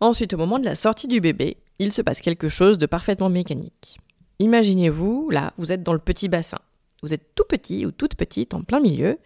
Ensuite, 0.01 0.33
au 0.33 0.39
moment 0.39 0.59
de 0.59 0.65
la 0.65 0.75
sortie 0.75 1.09
du 1.09 1.21
bébé, 1.21 1.59
il 1.79 1.93
se 1.93 2.01
passe 2.01 2.21
quelque 2.21 2.49
chose 2.49 2.79
de 2.79 2.87
parfaitement 2.87 3.29
mécanique. 3.29 3.99
Imaginez-vous, 4.39 5.29
là, 5.31 5.53
vous 5.59 5.73
êtes 5.73 5.83
dans 5.83 5.93
le 5.93 5.99
petit 5.99 6.29
bassin. 6.29 6.59
Vous 7.03 7.13
êtes 7.13 7.35
tout 7.35 7.45
petit 7.49 7.85
ou 7.85 7.93
toute 7.93 8.15
petite 8.15 8.55
en 8.55 8.63
plein 8.63 8.81
milieu, 8.81 9.19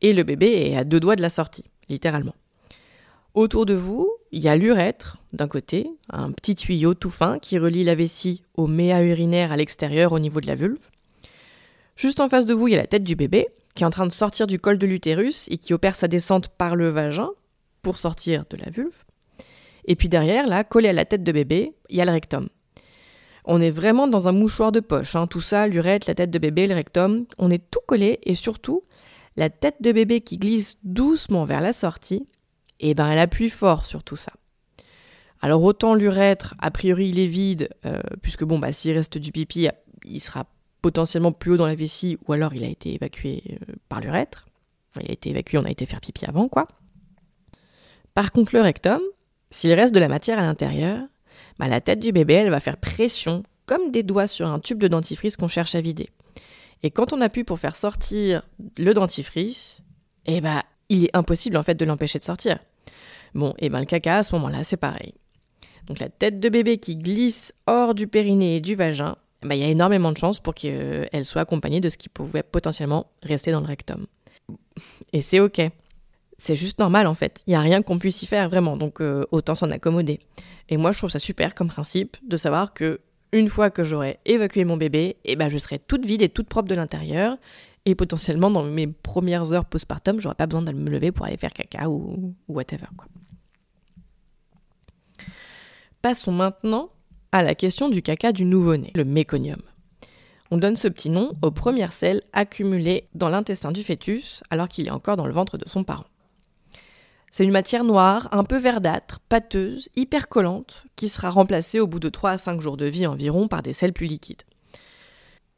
et 0.00 0.12
le 0.12 0.22
bébé 0.22 0.70
est 0.70 0.76
à 0.76 0.84
deux 0.84 1.00
doigts 1.00 1.16
de 1.16 1.22
la 1.22 1.30
sortie, 1.30 1.64
littéralement. 1.88 2.34
Autour 3.36 3.66
de 3.66 3.74
vous, 3.74 4.10
il 4.32 4.42
y 4.42 4.48
a 4.48 4.56
l'urètre 4.56 5.18
d'un 5.34 5.46
côté, 5.46 5.90
un 6.08 6.32
petit 6.32 6.54
tuyau 6.54 6.94
tout 6.94 7.10
fin 7.10 7.38
qui 7.38 7.58
relie 7.58 7.84
la 7.84 7.94
vessie 7.94 8.42
au 8.54 8.66
méa 8.66 9.02
urinaire 9.02 9.52
à 9.52 9.58
l'extérieur 9.58 10.12
au 10.12 10.18
niveau 10.18 10.40
de 10.40 10.46
la 10.46 10.54
vulve. 10.54 10.88
Juste 11.96 12.20
en 12.20 12.30
face 12.30 12.46
de 12.46 12.54
vous, 12.54 12.66
il 12.66 12.70
y 12.70 12.76
a 12.76 12.80
la 12.80 12.86
tête 12.86 13.04
du 13.04 13.14
bébé 13.14 13.48
qui 13.74 13.82
est 13.82 13.86
en 13.86 13.90
train 13.90 14.06
de 14.06 14.12
sortir 14.12 14.46
du 14.46 14.58
col 14.58 14.78
de 14.78 14.86
l'utérus 14.86 15.48
et 15.50 15.58
qui 15.58 15.74
opère 15.74 15.96
sa 15.96 16.08
descente 16.08 16.48
par 16.48 16.76
le 16.76 16.88
vagin 16.88 17.28
pour 17.82 17.98
sortir 17.98 18.46
de 18.48 18.56
la 18.56 18.70
vulve. 18.70 19.04
Et 19.84 19.96
puis 19.96 20.08
derrière, 20.08 20.46
là, 20.46 20.64
collé 20.64 20.88
à 20.88 20.94
la 20.94 21.04
tête 21.04 21.22
de 21.22 21.30
bébé, 21.30 21.74
il 21.90 21.98
y 21.98 22.00
a 22.00 22.06
le 22.06 22.12
rectum. 22.12 22.48
On 23.44 23.60
est 23.60 23.70
vraiment 23.70 24.08
dans 24.08 24.28
un 24.28 24.32
mouchoir 24.32 24.72
de 24.72 24.80
poche, 24.80 25.14
hein. 25.14 25.26
tout 25.26 25.42
ça, 25.42 25.66
l'urètre, 25.66 26.08
la 26.08 26.14
tête 26.14 26.30
de 26.30 26.38
bébé, 26.38 26.66
le 26.66 26.74
rectum, 26.74 27.26
on 27.36 27.50
est 27.50 27.70
tout 27.70 27.80
collé 27.86 28.18
et 28.22 28.34
surtout, 28.34 28.80
la 29.36 29.50
tête 29.50 29.82
de 29.82 29.92
bébé 29.92 30.22
qui 30.22 30.38
glisse 30.38 30.78
doucement 30.84 31.44
vers 31.44 31.60
la 31.60 31.74
sortie 31.74 32.26
eh 32.80 32.94
ben 32.94 33.08
elle 33.08 33.18
appuie 33.18 33.50
fort 33.50 33.86
sur 33.86 34.02
tout 34.04 34.16
ça. 34.16 34.32
Alors 35.40 35.62
autant 35.62 35.94
l'urètre, 35.94 36.54
a 36.58 36.70
priori 36.70 37.08
il 37.08 37.18
est 37.18 37.26
vide, 37.26 37.68
euh, 37.84 38.00
puisque 38.22 38.44
bon 38.44 38.58
bah 38.58 38.72
s'il 38.72 38.96
reste 38.96 39.18
du 39.18 39.32
pipi, 39.32 39.68
il 40.04 40.20
sera 40.20 40.46
potentiellement 40.82 41.32
plus 41.32 41.52
haut 41.52 41.56
dans 41.56 41.66
la 41.66 41.74
vessie, 41.74 42.18
ou 42.26 42.32
alors 42.32 42.54
il 42.54 42.64
a 42.64 42.68
été 42.68 42.94
évacué 42.94 43.42
euh, 43.50 43.74
par 43.88 44.00
l'urètre. 44.00 44.46
Il 45.00 45.10
a 45.10 45.12
été 45.12 45.30
évacué, 45.30 45.58
on 45.58 45.64
a 45.64 45.70
été 45.70 45.84
faire 45.84 46.00
pipi 46.00 46.24
avant, 46.26 46.48
quoi. 46.48 46.68
Par 48.14 48.32
contre, 48.32 48.54
le 48.54 48.62
rectum, 48.62 49.00
s'il 49.50 49.72
reste 49.74 49.94
de 49.94 50.00
la 50.00 50.08
matière 50.08 50.38
à 50.38 50.42
l'intérieur, 50.42 51.00
bah, 51.58 51.68
la 51.68 51.80
tête 51.80 52.00
du 52.00 52.12
bébé, 52.12 52.34
elle 52.34 52.50
va 52.50 52.60
faire 52.60 52.78
pression, 52.78 53.42
comme 53.66 53.90
des 53.90 54.02
doigts 54.02 54.26
sur 54.26 54.46
un 54.46 54.58
tube 54.58 54.78
de 54.78 54.88
dentifrice 54.88 55.36
qu'on 55.36 55.48
cherche 55.48 55.74
à 55.74 55.80
vider. 55.80 56.08
Et 56.82 56.90
quand 56.90 57.12
on 57.12 57.20
appuie 57.20 57.44
pour 57.44 57.58
faire 57.58 57.76
sortir 57.76 58.42
le 58.78 58.94
dentifrice, 58.94 59.80
eh 60.26 60.40
bah, 60.40 60.62
il 60.88 61.04
est 61.04 61.16
impossible 61.16 61.56
en 61.56 61.62
fait 61.62 61.74
de 61.74 61.84
l'empêcher 61.84 62.18
de 62.18 62.24
sortir. 62.24 62.58
Bon, 63.34 63.54
et 63.58 63.68
ben 63.68 63.80
le 63.80 63.86
caca 63.86 64.18
à 64.18 64.22
ce 64.22 64.34
moment-là, 64.34 64.64
c'est 64.64 64.76
pareil. 64.76 65.14
Donc 65.86 65.98
la 65.98 66.08
tête 66.08 66.40
de 66.40 66.48
bébé 66.48 66.78
qui 66.78 66.96
glisse 66.96 67.52
hors 67.66 67.94
du 67.94 68.06
périnée 68.06 68.56
et 68.56 68.60
du 68.60 68.74
vagin, 68.74 69.16
ben, 69.42 69.54
il 69.54 69.60
y 69.60 69.64
a 69.64 69.68
énormément 69.68 70.12
de 70.12 70.16
chances 70.16 70.40
pour 70.40 70.54
qu'elle 70.54 71.24
soit 71.24 71.42
accompagnée 71.42 71.80
de 71.80 71.90
ce 71.90 71.96
qui 71.96 72.08
pouvait 72.08 72.42
potentiellement 72.42 73.06
rester 73.22 73.52
dans 73.52 73.60
le 73.60 73.66
rectum. 73.66 74.06
Et 75.12 75.22
c'est 75.22 75.40
ok. 75.40 75.60
C'est 76.36 76.56
juste 76.56 76.78
normal 76.78 77.06
en 77.06 77.14
fait. 77.14 77.40
Il 77.46 77.50
n'y 77.50 77.56
a 77.56 77.60
rien 77.60 77.82
qu'on 77.82 77.98
puisse 77.98 78.22
y 78.22 78.26
faire 78.26 78.48
vraiment, 78.48 78.76
donc 78.76 79.00
euh, 79.00 79.24
autant 79.30 79.54
s'en 79.54 79.70
accommoder. 79.70 80.20
Et 80.68 80.76
moi 80.76 80.92
je 80.92 80.98
trouve 80.98 81.10
ça 81.10 81.18
super 81.18 81.54
comme 81.54 81.68
principe 81.68 82.16
de 82.26 82.36
savoir 82.36 82.74
que 82.74 83.00
une 83.32 83.48
fois 83.48 83.70
que 83.70 83.82
j'aurai 83.82 84.18
évacué 84.24 84.64
mon 84.64 84.76
bébé, 84.76 85.16
eh 85.24 85.36
ben 85.36 85.48
je 85.48 85.58
serai 85.58 85.78
toute 85.78 86.04
vide 86.04 86.22
et 86.22 86.28
toute 86.28 86.48
propre 86.48 86.68
de 86.68 86.74
l'intérieur 86.74 87.36
et 87.86 87.94
potentiellement, 87.94 88.50
dans 88.50 88.64
mes 88.64 88.88
premières 88.88 89.52
heures 89.52 89.64
postpartum, 89.64 90.20
j'aurais 90.20 90.34
pas 90.34 90.46
besoin 90.46 90.62
de 90.62 90.72
me 90.72 90.90
lever 90.90 91.12
pour 91.12 91.24
aller 91.24 91.36
faire 91.36 91.52
caca 91.52 91.88
ou, 91.88 92.34
whatever. 92.48 92.88
Passons 96.02 96.32
maintenant 96.32 96.90
à 97.30 97.44
la 97.44 97.54
question 97.54 97.88
du 97.88 98.02
caca 98.02 98.32
du 98.32 98.44
nouveau-né, 98.44 98.90
le 98.94 99.04
méconium. 99.04 99.62
On 100.50 100.58
donne 100.58 100.76
ce 100.76 100.88
petit 100.88 101.10
nom 101.10 101.32
aux 101.42 101.50
premières 101.52 101.92
selles 101.92 102.22
accumulées 102.32 103.08
dans 103.14 103.28
l'intestin 103.28 103.72
du 103.72 103.82
fœtus 103.82 104.42
alors 104.50 104.68
qu'il 104.68 104.86
est 104.86 104.92
encore 104.92 105.16
dans 105.16 105.26
le 105.26 105.32
ventre 105.32 105.56
de 105.56 105.68
son 105.68 105.84
parent. 105.84 106.06
C'est 107.30 107.44
une 107.44 107.52
matière 107.52 107.84
noire, 107.84 108.28
un 108.32 108.44
peu 108.44 108.56
verdâtre, 108.56 109.20
pâteuse, 109.28 109.88
hyper 109.94 110.28
collante, 110.28 110.84
qui 110.96 111.08
sera 111.08 111.30
remplacée 111.30 111.80
au 111.80 111.86
bout 111.86 111.98
de 111.98 112.08
3 112.08 112.30
à 112.30 112.38
5 112.38 112.60
jours 112.60 112.76
de 112.76 112.86
vie 112.86 113.06
environ 113.06 113.46
par 113.46 113.62
des 113.62 113.72
selles 113.72 113.92
plus 113.92 114.06
liquides. 114.06 114.42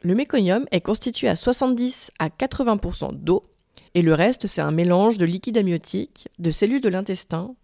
Le 0.03 0.15
méconium 0.15 0.67
est 0.71 0.81
constitué 0.81 1.29
à 1.29 1.37
70 1.37 2.13
à 2.19 2.29
80% 2.29 3.15
d'eau, 3.15 3.45
et 3.95 4.03
le 4.03 4.15
reste 4.15 4.47
c'est 4.47 4.61
un 4.61 4.71
mélange 4.71 5.19
de 5.19 5.27
liquide 5.27 5.59
amniotique, 5.59 6.29
de 6.39 6.51
cellules 6.51 6.81
de 6.81 6.89
l'intestin, 6.89 7.55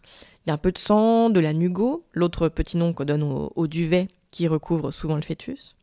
il 0.44 0.50
y 0.50 0.50
a 0.50 0.54
un 0.54 0.58
peu 0.58 0.72
de 0.72 0.78
sang, 0.78 1.30
de 1.30 1.40
la 1.40 1.52
nugo, 1.52 2.04
l'autre 2.12 2.48
petit 2.48 2.76
nom 2.76 2.92
qu'on 2.92 3.04
donne 3.04 3.22
au, 3.22 3.66
duvet 3.66 4.08
qui 4.30 4.46
recouvre 4.46 4.90
souvent 4.90 5.16
le 5.16 5.22
fœtus. 5.22 5.76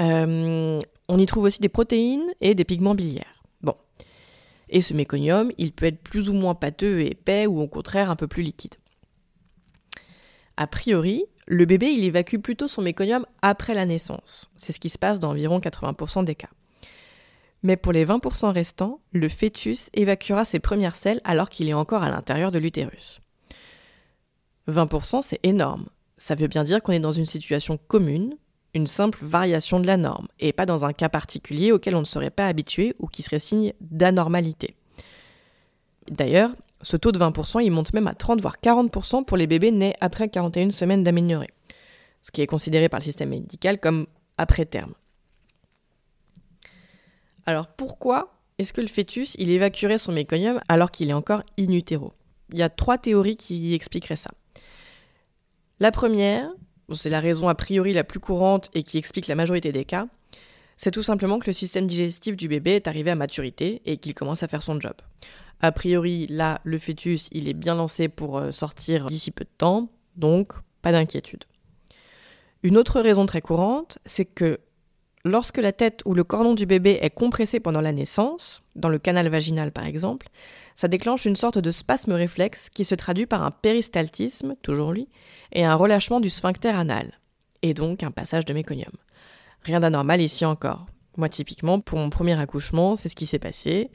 Euh, 0.00 0.78
on 1.08 1.18
y 1.18 1.26
trouve 1.26 1.44
aussi 1.44 1.60
des 1.60 1.68
protéines 1.68 2.32
et 2.40 2.54
des 2.54 2.64
pigments 2.64 2.94
biliaires. 2.94 3.42
Bon. 3.62 3.74
Et 4.70 4.80
ce 4.80 4.94
méconium, 4.94 5.52
il 5.58 5.72
peut 5.72 5.86
être 5.86 6.00
plus 6.00 6.30
ou 6.30 6.32
moins 6.32 6.54
pâteux 6.54 7.00
et 7.00 7.10
épais 7.10 7.46
ou 7.46 7.60
au 7.60 7.68
contraire 7.68 8.10
un 8.10 8.16
peu 8.16 8.26
plus 8.26 8.42
liquide. 8.42 8.74
A 10.56 10.66
priori, 10.66 11.26
le 11.46 11.64
bébé, 11.64 11.92
il 11.92 12.04
évacue 12.04 12.38
plutôt 12.38 12.68
son 12.68 12.82
méconium 12.82 13.26
après 13.42 13.74
la 13.74 13.86
naissance. 13.86 14.50
C'est 14.56 14.72
ce 14.72 14.80
qui 14.80 14.88
se 14.88 14.98
passe 14.98 15.20
dans 15.20 15.30
environ 15.30 15.58
80% 15.58 16.24
des 16.24 16.34
cas. 16.34 16.48
Mais 17.62 17.76
pour 17.76 17.92
les 17.92 18.04
20% 18.04 18.52
restants, 18.52 19.00
le 19.12 19.28
fœtus 19.28 19.90
évacuera 19.94 20.44
ses 20.44 20.58
premières 20.58 20.96
selles 20.96 21.20
alors 21.24 21.48
qu'il 21.48 21.68
est 21.68 21.74
encore 21.74 22.02
à 22.02 22.10
l'intérieur 22.10 22.52
de 22.52 22.58
l'utérus. 22.58 23.20
20%, 24.68 25.22
c'est 25.22 25.40
énorme. 25.42 25.88
Ça 26.16 26.34
veut 26.34 26.46
bien 26.46 26.64
dire 26.64 26.82
qu'on 26.82 26.92
est 26.92 27.00
dans 27.00 27.12
une 27.12 27.24
situation 27.24 27.78
commune, 27.88 28.36
une 28.74 28.86
simple 28.86 29.18
variation 29.22 29.80
de 29.80 29.86
la 29.86 29.96
norme, 29.96 30.28
et 30.40 30.52
pas 30.52 30.66
dans 30.66 30.84
un 30.84 30.92
cas 30.92 31.08
particulier 31.08 31.72
auquel 31.72 31.96
on 31.96 32.00
ne 32.00 32.04
serait 32.04 32.30
pas 32.30 32.46
habitué 32.46 32.94
ou 32.98 33.06
qui 33.06 33.22
serait 33.22 33.38
signe 33.38 33.72
d'anormalité. 33.80 34.76
D'ailleurs, 36.10 36.50
ce 36.84 36.96
taux 36.96 37.12
de 37.12 37.18
20%, 37.18 37.64
il 37.64 37.70
monte 37.70 37.92
même 37.94 38.06
à 38.06 38.14
30 38.14 38.40
voire 38.40 38.58
40% 38.62 39.24
pour 39.24 39.36
les 39.36 39.46
bébés 39.46 39.72
nés 39.72 39.94
après 40.00 40.28
41 40.28 40.70
semaines 40.70 41.02
d'amélioré, 41.02 41.48
ce 42.22 42.30
qui 42.30 42.42
est 42.42 42.46
considéré 42.46 42.88
par 42.88 43.00
le 43.00 43.04
système 43.04 43.30
médical 43.30 43.80
comme 43.80 44.06
après 44.38 44.66
terme. 44.66 44.92
Alors 47.46 47.68
pourquoi 47.68 48.34
est-ce 48.58 48.72
que 48.72 48.80
le 48.80 48.86
fœtus, 48.86 49.34
il 49.38 49.50
évacuerait 49.50 49.98
son 49.98 50.12
méconium 50.12 50.60
alors 50.68 50.90
qu'il 50.90 51.10
est 51.10 51.14
encore 51.14 51.42
in 51.58 51.72
utero? 51.72 52.12
Il 52.52 52.58
y 52.58 52.62
a 52.62 52.68
trois 52.68 52.98
théories 52.98 53.36
qui 53.36 53.74
expliqueraient 53.74 54.16
ça. 54.16 54.30
La 55.80 55.90
première, 55.90 56.50
c'est 56.92 57.10
la 57.10 57.20
raison 57.20 57.48
a 57.48 57.54
priori 57.54 57.92
la 57.92 58.04
plus 58.04 58.20
courante 58.20 58.70
et 58.74 58.82
qui 58.82 58.98
explique 58.98 59.26
la 59.26 59.34
majorité 59.34 59.72
des 59.72 59.84
cas, 59.84 60.06
c'est 60.76 60.90
tout 60.90 61.02
simplement 61.02 61.38
que 61.38 61.46
le 61.46 61.52
système 61.52 61.86
digestif 61.86 62.36
du 62.36 62.48
bébé 62.48 62.72
est 62.72 62.88
arrivé 62.88 63.10
à 63.10 63.14
maturité 63.14 63.80
et 63.84 63.96
qu'il 63.96 64.14
commence 64.14 64.42
à 64.42 64.48
faire 64.48 64.62
son 64.62 64.80
job. 64.80 64.94
A 65.60 65.72
priori, 65.72 66.26
là, 66.28 66.60
le 66.64 66.78
fœtus, 66.78 67.28
il 67.32 67.48
est 67.48 67.54
bien 67.54 67.74
lancé 67.74 68.08
pour 68.08 68.38
euh, 68.38 68.50
sortir 68.50 69.06
d'ici 69.06 69.30
peu 69.30 69.44
de 69.44 69.50
temps, 69.56 69.88
donc 70.16 70.52
pas 70.82 70.92
d'inquiétude. 70.92 71.44
Une 72.62 72.76
autre 72.76 73.00
raison 73.00 73.26
très 73.26 73.40
courante, 73.40 73.98
c'est 74.04 74.24
que 74.24 74.58
lorsque 75.24 75.58
la 75.58 75.72
tête 75.72 76.02
ou 76.04 76.14
le 76.14 76.24
cordon 76.24 76.54
du 76.54 76.66
bébé 76.66 76.98
est 77.00 77.10
compressé 77.10 77.60
pendant 77.60 77.80
la 77.80 77.92
naissance, 77.92 78.62
dans 78.76 78.88
le 78.88 78.98
canal 78.98 79.28
vaginal 79.28 79.72
par 79.72 79.86
exemple, 79.86 80.28
ça 80.74 80.88
déclenche 80.88 81.24
une 81.24 81.36
sorte 81.36 81.58
de 81.58 81.70
spasme 81.70 82.12
réflexe 82.12 82.68
qui 82.70 82.84
se 82.84 82.94
traduit 82.94 83.26
par 83.26 83.42
un 83.42 83.50
péristaltisme, 83.50 84.54
toujours 84.62 84.92
lui, 84.92 85.08
et 85.52 85.64
un 85.64 85.74
relâchement 85.74 86.20
du 86.20 86.30
sphincter 86.30 86.70
anal, 86.70 87.20
et 87.62 87.74
donc 87.74 88.02
un 88.02 88.10
passage 88.10 88.44
de 88.44 88.54
méconium. 88.54 88.92
Rien 89.62 89.80
d'anormal 89.80 90.20
ici 90.20 90.44
encore. 90.44 90.86
Moi, 91.16 91.28
typiquement, 91.28 91.80
pour 91.80 91.98
mon 91.98 92.10
premier 92.10 92.38
accouchement, 92.38 92.96
c'est 92.96 93.08
ce 93.08 93.14
qui 93.14 93.26
s'est 93.26 93.38
passé. 93.38 93.90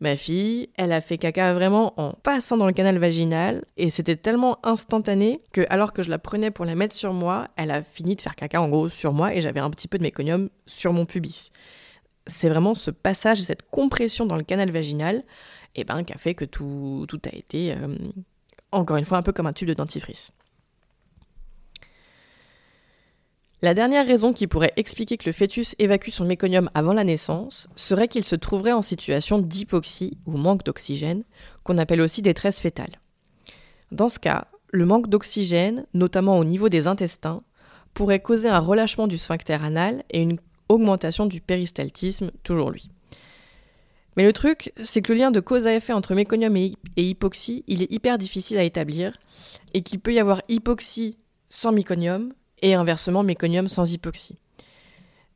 Ma 0.00 0.16
fille, 0.16 0.70
elle 0.76 0.92
a 0.92 1.00
fait 1.00 1.18
caca 1.18 1.54
vraiment 1.54 1.98
en 2.00 2.12
passant 2.12 2.56
dans 2.56 2.66
le 2.66 2.72
canal 2.72 2.98
vaginal 2.98 3.64
et 3.76 3.90
c'était 3.90 4.16
tellement 4.16 4.58
instantané 4.66 5.40
que 5.52 5.64
alors 5.70 5.92
que 5.92 6.02
je 6.02 6.10
la 6.10 6.18
prenais 6.18 6.50
pour 6.50 6.64
la 6.64 6.74
mettre 6.74 6.94
sur 6.94 7.12
moi, 7.12 7.48
elle 7.56 7.70
a 7.70 7.82
fini 7.82 8.16
de 8.16 8.20
faire 8.20 8.34
caca 8.34 8.60
en 8.60 8.68
gros 8.68 8.88
sur 8.88 9.12
moi 9.12 9.34
et 9.34 9.40
j'avais 9.40 9.60
un 9.60 9.70
petit 9.70 9.88
peu 9.88 9.98
de 9.98 10.02
méconium 10.02 10.50
sur 10.66 10.92
mon 10.92 11.06
pubis. 11.06 11.52
C'est 12.26 12.48
vraiment 12.48 12.74
ce 12.74 12.90
passage, 12.90 13.40
cette 13.40 13.62
compression 13.70 14.26
dans 14.26 14.36
le 14.36 14.44
canal 14.44 14.70
vaginal 14.70 15.24
et 15.76 15.80
eh 15.80 15.84
ben, 15.84 16.04
qui 16.04 16.12
a 16.12 16.18
fait 16.18 16.34
que 16.34 16.44
tout, 16.44 17.04
tout 17.08 17.20
a 17.24 17.34
été, 17.34 17.72
euh, 17.72 17.96
encore 18.70 18.96
une 18.96 19.04
fois, 19.04 19.18
un 19.18 19.22
peu 19.22 19.32
comme 19.32 19.48
un 19.48 19.52
tube 19.52 19.68
de 19.68 19.74
dentifrice. 19.74 20.32
La 23.64 23.72
dernière 23.72 24.06
raison 24.06 24.34
qui 24.34 24.46
pourrait 24.46 24.74
expliquer 24.76 25.16
que 25.16 25.24
le 25.24 25.32
fœtus 25.32 25.74
évacue 25.78 26.10
son 26.10 26.26
méconium 26.26 26.68
avant 26.74 26.92
la 26.92 27.02
naissance 27.02 27.66
serait 27.76 28.08
qu'il 28.08 28.22
se 28.22 28.36
trouverait 28.36 28.72
en 28.72 28.82
situation 28.82 29.38
d'hypoxie 29.38 30.18
ou 30.26 30.36
manque 30.36 30.64
d'oxygène, 30.64 31.24
qu'on 31.62 31.78
appelle 31.78 32.02
aussi 32.02 32.20
détresse 32.20 32.60
fétale. 32.60 33.00
Dans 33.90 34.10
ce 34.10 34.18
cas, 34.18 34.48
le 34.70 34.84
manque 34.84 35.08
d'oxygène, 35.08 35.86
notamment 35.94 36.36
au 36.36 36.44
niveau 36.44 36.68
des 36.68 36.86
intestins, 36.86 37.42
pourrait 37.94 38.20
causer 38.20 38.50
un 38.50 38.58
relâchement 38.58 39.06
du 39.06 39.16
sphincter 39.16 39.54
anal 39.54 40.04
et 40.10 40.20
une 40.20 40.40
augmentation 40.68 41.24
du 41.24 41.40
péristaltisme, 41.40 42.32
toujours 42.42 42.70
lui. 42.70 42.90
Mais 44.18 44.24
le 44.24 44.34
truc, 44.34 44.74
c'est 44.84 45.00
que 45.00 45.10
le 45.10 45.20
lien 45.20 45.30
de 45.30 45.40
cause 45.40 45.66
à 45.66 45.74
effet 45.74 45.94
entre 45.94 46.14
méconium 46.14 46.54
et 46.54 46.74
hypoxie, 46.96 47.64
il 47.66 47.80
est 47.80 47.90
hyper 47.90 48.18
difficile 48.18 48.58
à 48.58 48.62
établir, 48.62 49.14
et 49.72 49.80
qu'il 49.80 50.00
peut 50.00 50.12
y 50.12 50.20
avoir 50.20 50.42
hypoxie 50.50 51.16
sans 51.48 51.72
méconium, 51.72 52.34
et 52.62 52.74
inversement 52.74 53.22
méconium 53.22 53.68
sans 53.68 53.92
hypoxie. 53.92 54.38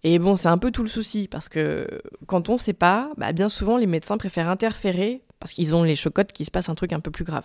Et 0.04 0.18
bon, 0.18 0.36
c'est 0.36 0.48
un 0.48 0.58
peu 0.58 0.70
tout 0.70 0.82
le 0.82 0.88
souci, 0.88 1.28
parce 1.28 1.48
que 1.48 1.86
quand 2.26 2.48
on 2.48 2.54
ne 2.54 2.58
sait 2.58 2.72
pas, 2.72 3.10
bah, 3.16 3.32
bien 3.32 3.48
souvent 3.48 3.76
les 3.76 3.86
médecins 3.86 4.16
préfèrent 4.16 4.48
interférer, 4.48 5.24
parce 5.40 5.52
qu'ils 5.52 5.74
ont 5.74 5.82
les 5.82 5.96
chocottes 5.96 6.32
qu'il 6.32 6.46
se 6.46 6.50
passe 6.50 6.68
un 6.68 6.74
truc 6.74 6.92
un 6.92 7.00
peu 7.00 7.10
plus 7.10 7.24
grave. 7.24 7.44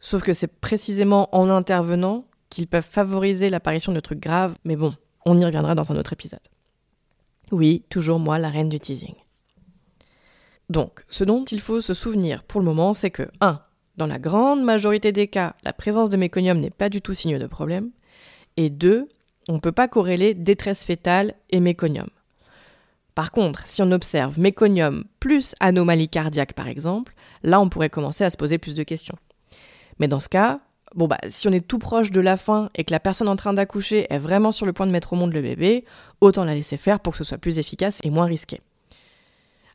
Sauf 0.00 0.22
que 0.22 0.32
c'est 0.32 0.60
précisément 0.60 1.28
en 1.36 1.48
intervenant 1.50 2.26
qu'ils 2.48 2.66
peuvent 2.66 2.86
favoriser 2.88 3.48
l'apparition 3.48 3.92
de 3.92 4.00
trucs 4.00 4.20
graves, 4.20 4.56
mais 4.64 4.76
bon, 4.76 4.94
on 5.24 5.38
y 5.38 5.44
reviendra 5.44 5.74
dans 5.74 5.92
un 5.92 5.96
autre 5.96 6.12
épisode. 6.12 6.40
Oui, 7.52 7.84
toujours 7.88 8.18
moi, 8.18 8.38
la 8.38 8.48
reine 8.48 8.68
du 8.68 8.80
teasing. 8.80 9.14
Donc, 10.68 11.02
ce 11.08 11.24
dont 11.24 11.44
il 11.44 11.60
faut 11.60 11.80
se 11.80 11.94
souvenir 11.94 12.44
pour 12.44 12.60
le 12.60 12.66
moment, 12.66 12.92
c'est 12.92 13.10
que 13.10 13.28
1. 13.40 13.60
Dans 13.96 14.06
la 14.06 14.20
grande 14.20 14.62
majorité 14.62 15.10
des 15.12 15.26
cas, 15.26 15.54
la 15.64 15.72
présence 15.72 16.10
de 16.10 16.16
méconium 16.16 16.58
n'est 16.58 16.70
pas 16.70 16.88
du 16.88 17.02
tout 17.02 17.12
signe 17.12 17.38
de 17.38 17.46
problème. 17.46 17.90
Et 18.62 18.68
deux, 18.68 19.08
on 19.48 19.54
ne 19.54 19.58
peut 19.58 19.72
pas 19.72 19.88
corréler 19.88 20.34
détresse 20.34 20.84
fétale 20.84 21.32
et 21.48 21.60
méconium. 21.60 22.08
Par 23.14 23.32
contre, 23.32 23.66
si 23.66 23.80
on 23.80 23.90
observe 23.90 24.38
méconium 24.38 25.04
plus 25.18 25.54
anomalie 25.60 26.10
cardiaque 26.10 26.52
par 26.52 26.68
exemple, 26.68 27.14
là 27.42 27.58
on 27.58 27.70
pourrait 27.70 27.88
commencer 27.88 28.22
à 28.22 28.28
se 28.28 28.36
poser 28.36 28.58
plus 28.58 28.74
de 28.74 28.82
questions. 28.82 29.16
Mais 29.98 30.08
dans 30.08 30.20
ce 30.20 30.28
cas, 30.28 30.60
bon 30.94 31.06
bah 31.06 31.16
si 31.26 31.48
on 31.48 31.52
est 31.52 31.66
tout 31.66 31.78
proche 31.78 32.10
de 32.10 32.20
la 32.20 32.36
fin 32.36 32.68
et 32.74 32.84
que 32.84 32.92
la 32.92 33.00
personne 33.00 33.28
en 33.28 33.36
train 33.36 33.54
d'accoucher 33.54 34.06
est 34.10 34.18
vraiment 34.18 34.52
sur 34.52 34.66
le 34.66 34.74
point 34.74 34.86
de 34.86 34.92
mettre 34.92 35.14
au 35.14 35.16
monde 35.16 35.32
le 35.32 35.40
bébé, 35.40 35.86
autant 36.20 36.44
la 36.44 36.54
laisser 36.54 36.76
faire 36.76 37.00
pour 37.00 37.14
que 37.14 37.18
ce 37.18 37.24
soit 37.24 37.38
plus 37.38 37.58
efficace 37.58 37.98
et 38.02 38.10
moins 38.10 38.26
risqué. 38.26 38.60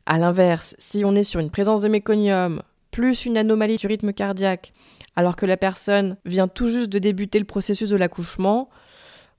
A 0.06 0.16
l'inverse, 0.16 0.76
si 0.78 1.04
on 1.04 1.16
est 1.16 1.24
sur 1.24 1.40
une 1.40 1.50
présence 1.50 1.82
de 1.82 1.88
méconium 1.88 2.62
plus 2.92 3.26
une 3.26 3.36
anomalie 3.36 3.78
du 3.78 3.88
rythme 3.88 4.12
cardiaque 4.12 4.72
alors 5.16 5.36
que 5.36 5.46
la 5.46 5.56
personne 5.56 6.16
vient 6.24 6.48
tout 6.48 6.68
juste 6.68 6.90
de 6.90 6.98
débuter 6.98 7.38
le 7.38 7.44
processus 7.44 7.88
de 7.88 7.96
l'accouchement, 7.96 8.68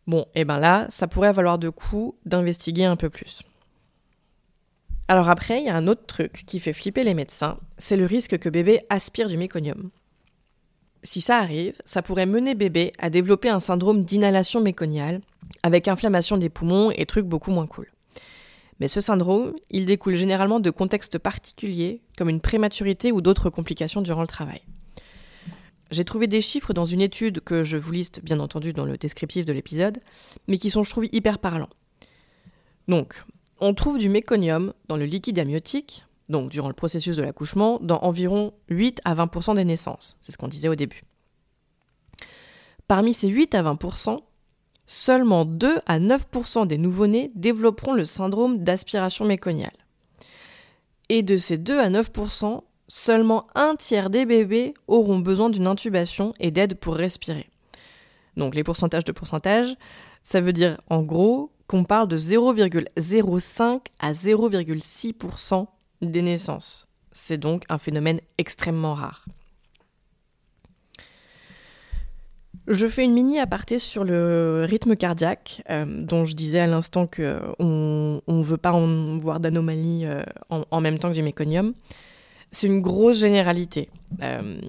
bon, 0.08 0.22
et 0.34 0.42
eh 0.42 0.46
ben 0.46 0.60
là, 0.60 0.88
ça 0.90 1.08
pourrait 1.08 1.34
valoir 1.34 1.60
de 1.60 1.70
coup 1.70 2.16
d'investiguer 2.26 2.86
un 2.86 2.96
peu 2.96 3.10
plus. 3.10 3.44
Alors 5.08 5.30
après, 5.30 5.60
il 5.60 5.66
y 5.66 5.70
a 5.70 5.76
un 5.76 5.88
autre 5.88 6.06
truc 6.06 6.44
qui 6.46 6.60
fait 6.60 6.74
flipper 6.74 7.04
les 7.04 7.14
médecins, 7.14 7.60
c'est 7.78 7.96
le 7.96 8.06
risque 8.06 8.38
que 8.38 8.50
bébé 8.50 8.82
aspire 8.90 9.30
du 9.30 9.38
méconium. 9.38 9.90
Si 11.04 11.22
ça 11.22 11.38
arrive, 11.38 11.76
ça 11.86 12.02
pourrait 12.02 12.26
mener 12.26 12.56
bébé 12.56 12.92
à 13.00 13.10
développer 13.10 13.48
un 13.48 13.60
syndrome 13.60 14.04
d'inhalation 14.04 14.60
méconiale, 14.60 15.22
avec 15.64 15.88
inflammation 15.88 16.38
des 16.38 16.50
poumons 16.50 16.92
et 16.92 17.06
trucs 17.06 17.26
beaucoup 17.26 17.52
moins 17.52 17.68
cool. 17.68 17.90
Mais 18.80 18.88
ce 18.88 19.00
syndrome, 19.00 19.54
il 19.70 19.86
découle 19.86 20.16
généralement 20.16 20.60
de 20.60 20.70
contextes 20.70 21.18
particuliers, 21.18 22.02
comme 22.18 22.30
une 22.30 22.42
prématurité 22.42 23.12
ou 23.12 23.22
d'autres 23.22 23.50
complications 23.50 24.02
durant 24.02 24.22
le 24.22 24.28
travail. 24.28 24.62
J'ai 25.92 26.04
trouvé 26.04 26.28
des 26.28 26.42
chiffres 26.42 26.74
dans 26.74 26.86
une 26.86 27.02
étude 27.02 27.40
que 27.40 27.64
je 27.64 27.78
vous 27.78 27.92
liste 27.92 28.22
bien 28.24 28.40
entendu 28.40 28.74
dans 28.74 28.86
le 28.86 28.98
descriptif 28.98 29.46
de 29.46 29.54
l'épisode, 29.54 30.00
mais 30.48 30.58
qui 30.58 30.70
sont, 30.70 30.84
je 30.84 30.90
trouve, 30.90 31.06
hyper 31.12 31.40
parlants. 31.40 31.70
Donc, 32.88 33.24
on 33.60 33.74
trouve 33.74 33.98
du 33.98 34.10
méconium 34.10 34.74
dans 34.88 34.98
le 34.98 35.06
liquide 35.06 35.40
amniotique, 35.40 36.06
donc 36.30 36.50
durant 36.50 36.68
le 36.68 36.74
processus 36.74 37.16
de 37.16 37.22
l'accouchement, 37.22 37.80
dans 37.82 38.00
environ 38.00 38.54
8 38.70 39.02
à 39.06 39.16
20% 39.16 39.56
des 39.56 39.66
naissances. 39.66 40.18
C'est 40.22 40.32
ce 40.32 40.38
qu'on 40.38 40.48
disait 40.48 40.68
au 40.68 40.76
début. 40.76 41.04
Parmi 42.88 43.14
ces 43.14 43.28
8 43.28 43.56
à 43.56 43.64
20%, 43.64 44.22
seulement 44.86 45.46
2 45.46 45.80
à 45.86 46.00
9% 46.00 46.68
des 46.68 46.78
nouveau-nés 46.78 47.32
développeront 47.36 47.94
le 47.94 48.06
syndrome 48.06 48.64
d'aspiration 48.64 49.26
méconiale. 49.26 49.76
Et 51.10 51.24
de 51.24 51.38
ces 51.38 51.58
2 51.58 51.80
à 51.80 51.90
9%, 51.90 52.64
seulement 52.88 53.48
un 53.56 53.76
tiers 53.76 54.10
des 54.10 54.26
bébés 54.26 54.74
auront 54.88 55.20
besoin 55.20 55.50
d'une 55.50 55.68
intubation 55.68 56.34
et 56.40 56.52
d'aide 56.52 56.76
pour 56.76 56.96
respirer. 56.96 57.50
Donc 58.38 58.56
les 58.56 58.64
pourcentages 58.64 59.04
de 59.04 59.12
pourcentage, 59.12 59.76
Ça 60.22 60.42
veut 60.42 60.54
dire 60.54 60.80
en 60.90 61.04
gros 61.04 61.52
qu'on 61.68 61.84
parle 61.84 62.08
de 62.08 62.18
0,05 62.18 63.80
à 64.00 64.12
0,6% 64.12 65.68
des 66.02 66.22
naissances. 66.22 66.88
C'est 67.12 67.38
donc 67.38 67.64
un 67.70 67.78
phénomène 67.78 68.22
extrêmement 68.38 68.94
rare. 68.94 69.26
Je 72.68 72.86
fais 72.88 73.06
une 73.06 73.14
mini 73.14 73.40
aparté 73.40 73.80
sur 73.80 74.04
le 74.04 74.66
rythme 74.68 74.98
cardiaque, 74.98 75.64
euh, 75.70 75.86
dont 75.88 76.26
je 76.26 76.36
disais 76.36 76.60
à 76.60 76.68
l'instant 76.68 77.08
qu'on 77.08 78.22
ne 78.28 78.44
veut 78.44 78.58
pas 78.58 78.74
en 78.74 79.18
voir 79.18 79.40
d'anomalie 79.40 80.06
euh, 80.06 80.22
en, 80.50 80.82
même 80.82 81.00
temps 81.00 81.08
que 81.10 81.14
du 81.14 81.24
méconium. 81.24 81.74
C'est 82.52 82.68
une 82.68 82.82
grosse 82.82 83.20
généralité. 83.20 83.90
Euh, 84.22 84.60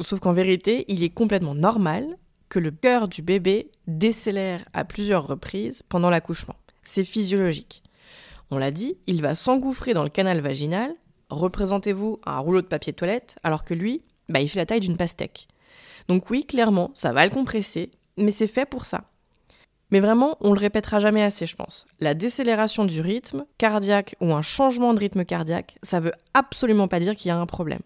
sauf 0.00 0.20
qu'en 0.20 0.32
vérité, 0.32 0.84
il 0.88 1.02
est 1.02 1.10
complètement 1.10 1.54
normal 1.54 2.06
que 2.48 2.58
le 2.58 2.70
cœur 2.70 3.08
du 3.08 3.22
bébé 3.22 3.70
décélère 3.86 4.64
à 4.72 4.84
plusieurs 4.84 5.26
reprises 5.26 5.82
pendant 5.88 6.10
l'accouchement. 6.10 6.56
C'est 6.82 7.04
physiologique. 7.04 7.82
On 8.50 8.58
l'a 8.58 8.70
dit, 8.70 8.96
il 9.06 9.20
va 9.20 9.34
s'engouffrer 9.34 9.92
dans 9.92 10.02
le 10.02 10.08
canal 10.08 10.40
vaginal. 10.40 10.94
Représentez-vous 11.28 12.20
un 12.24 12.38
rouleau 12.38 12.62
de 12.62 12.66
papier 12.66 12.94
toilette, 12.94 13.36
alors 13.42 13.64
que 13.64 13.74
lui, 13.74 14.02
bah, 14.28 14.40
il 14.40 14.48
fait 14.48 14.58
la 14.58 14.66
taille 14.66 14.80
d'une 14.80 14.96
pastèque. 14.96 15.48
Donc 16.08 16.30
oui, 16.30 16.46
clairement, 16.46 16.90
ça 16.94 17.12
va 17.12 17.26
le 17.26 17.32
compresser, 17.32 17.90
mais 18.16 18.32
c'est 18.32 18.46
fait 18.46 18.64
pour 18.64 18.86
ça. 18.86 19.04
Mais 19.90 20.00
vraiment, 20.00 20.36
on 20.40 20.52
le 20.52 20.60
répétera 20.60 21.00
jamais 21.00 21.22
assez, 21.22 21.46
je 21.46 21.56
pense. 21.56 21.86
La 22.00 22.14
décélération 22.14 22.84
du 22.84 23.00
rythme 23.00 23.46
cardiaque 23.56 24.16
ou 24.20 24.34
un 24.34 24.42
changement 24.42 24.92
de 24.92 25.00
rythme 25.00 25.24
cardiaque, 25.24 25.78
ça 25.82 26.00
veut 26.00 26.12
absolument 26.34 26.88
pas 26.88 27.00
dire 27.00 27.16
qu'il 27.16 27.28
y 27.28 27.32
a 27.32 27.38
un 27.38 27.46
problème. 27.46 27.80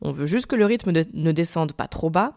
On 0.00 0.12
veut 0.12 0.26
juste 0.26 0.46
que 0.46 0.56
le 0.56 0.66
rythme 0.66 0.92
ne 0.92 1.32
descende 1.32 1.72
pas 1.72 1.88
trop 1.88 2.10
bas 2.10 2.34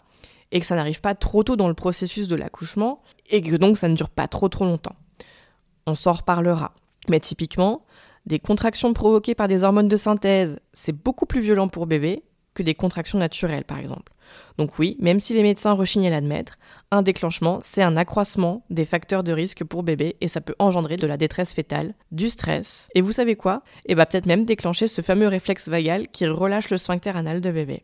et 0.52 0.60
que 0.60 0.66
ça 0.66 0.76
n'arrive 0.76 1.02
pas 1.02 1.16
trop 1.16 1.44
tôt 1.44 1.56
dans 1.56 1.68
le 1.68 1.74
processus 1.74 2.28
de 2.28 2.36
l'accouchement 2.36 3.02
et 3.30 3.42
que 3.42 3.56
donc 3.56 3.78
ça 3.78 3.90
ne 3.90 3.96
dure 3.96 4.10
pas 4.10 4.28
trop 4.28 4.50
trop 4.50 4.66
longtemps. 4.66 4.96
On 5.86 5.96
s'en 5.96 6.14
reparlera. 6.14 6.74
Mais 7.10 7.20
typiquement, 7.20 7.86
des 8.26 8.40
contractions 8.40 8.94
provoquées 8.94 9.36
par 9.36 9.48
des 9.48 9.64
hormones 9.64 9.88
de 9.88 9.98
synthèse, 9.98 10.60
c'est 10.74 10.92
beaucoup 10.92 11.26
plus 11.26 11.42
violent 11.42 11.68
pour 11.68 11.88
bébé 11.88 12.24
que 12.54 12.64
des 12.64 12.76
contractions 12.76 13.20
naturelles 13.20 13.66
par 13.66 13.78
exemple. 13.78 14.12
Donc 14.58 14.80
oui, 14.80 14.98
même 15.00 15.20
si 15.20 15.34
les 15.34 15.44
médecins 15.44 15.74
rechignent 15.74 16.08
à 16.08 16.10
l'admettre, 16.10 16.58
un 16.92 17.02
déclenchement, 17.02 17.60
c'est 17.64 17.84
un 17.84 17.98
accroissement 17.98 18.64
des 18.70 18.86
facteurs 18.86 19.24
de 19.24 19.32
risque 19.32 19.64
pour 19.64 19.84
bébé 19.84 20.16
et 20.22 20.28
ça 20.28 20.42
peut 20.42 20.56
engendrer 20.60 20.96
de 20.96 21.08
la 21.08 21.18
détresse 21.18 21.54
fétale, 21.54 21.94
du 22.12 22.30
stress, 22.30 22.88
et 22.96 23.02
vous 23.02 23.12
savez 23.12 23.36
quoi? 23.36 23.62
Et 23.86 23.92
eh 23.92 23.96
bah 23.96 24.06
peut-être 24.06 24.26
même 24.26 24.46
déclencher 24.46 24.88
ce 24.88 25.02
fameux 25.02 25.28
réflexe 25.28 25.68
vagal 25.70 26.08
qui 26.08 26.28
relâche 26.28 26.70
le 26.70 26.78
sphincter 26.78 27.12
anal 27.16 27.42
de 27.42 27.52
bébé. 27.52 27.84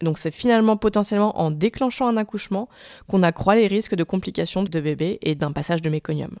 Donc 0.00 0.18
c'est 0.18 0.30
finalement 0.30 0.76
potentiellement 0.76 1.40
en 1.40 1.50
déclenchant 1.50 2.08
un 2.08 2.16
accouchement 2.16 2.68
qu'on 3.08 3.22
accroît 3.22 3.56
les 3.56 3.66
risques 3.66 3.94
de 3.94 4.04
complications 4.04 4.62
de 4.62 4.80
bébé 4.80 5.18
et 5.22 5.34
d'un 5.34 5.52
passage 5.52 5.82
de 5.82 5.90
méconium. 5.90 6.36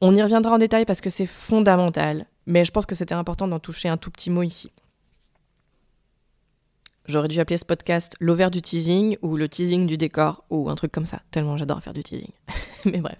On 0.00 0.16
y 0.16 0.22
reviendra 0.22 0.54
en 0.54 0.58
détail 0.58 0.84
parce 0.84 1.00
que 1.00 1.10
c'est 1.10 1.26
fondamental, 1.26 2.26
mais 2.46 2.64
je 2.64 2.72
pense 2.72 2.86
que 2.86 2.96
c'était 2.96 3.14
important 3.14 3.46
d'en 3.46 3.60
toucher 3.60 3.88
un 3.88 3.96
tout 3.96 4.10
petit 4.10 4.30
mot 4.30 4.42
ici. 4.42 4.72
J'aurais 7.06 7.28
dû 7.28 7.40
appeler 7.40 7.56
ce 7.56 7.64
podcast 7.64 8.14
l'ovaire 8.20 8.50
du 8.50 8.62
teasing 8.62 9.16
ou 9.22 9.36
le 9.36 9.48
teasing 9.48 9.86
du 9.86 9.96
décor 9.96 10.44
ou 10.50 10.70
un 10.70 10.74
truc 10.74 10.92
comme 10.92 11.06
ça, 11.06 11.20
tellement 11.30 11.56
j'adore 11.56 11.82
faire 11.82 11.92
du 11.92 12.02
teasing. 12.02 12.30
Mais 12.84 13.00
bref. 13.00 13.18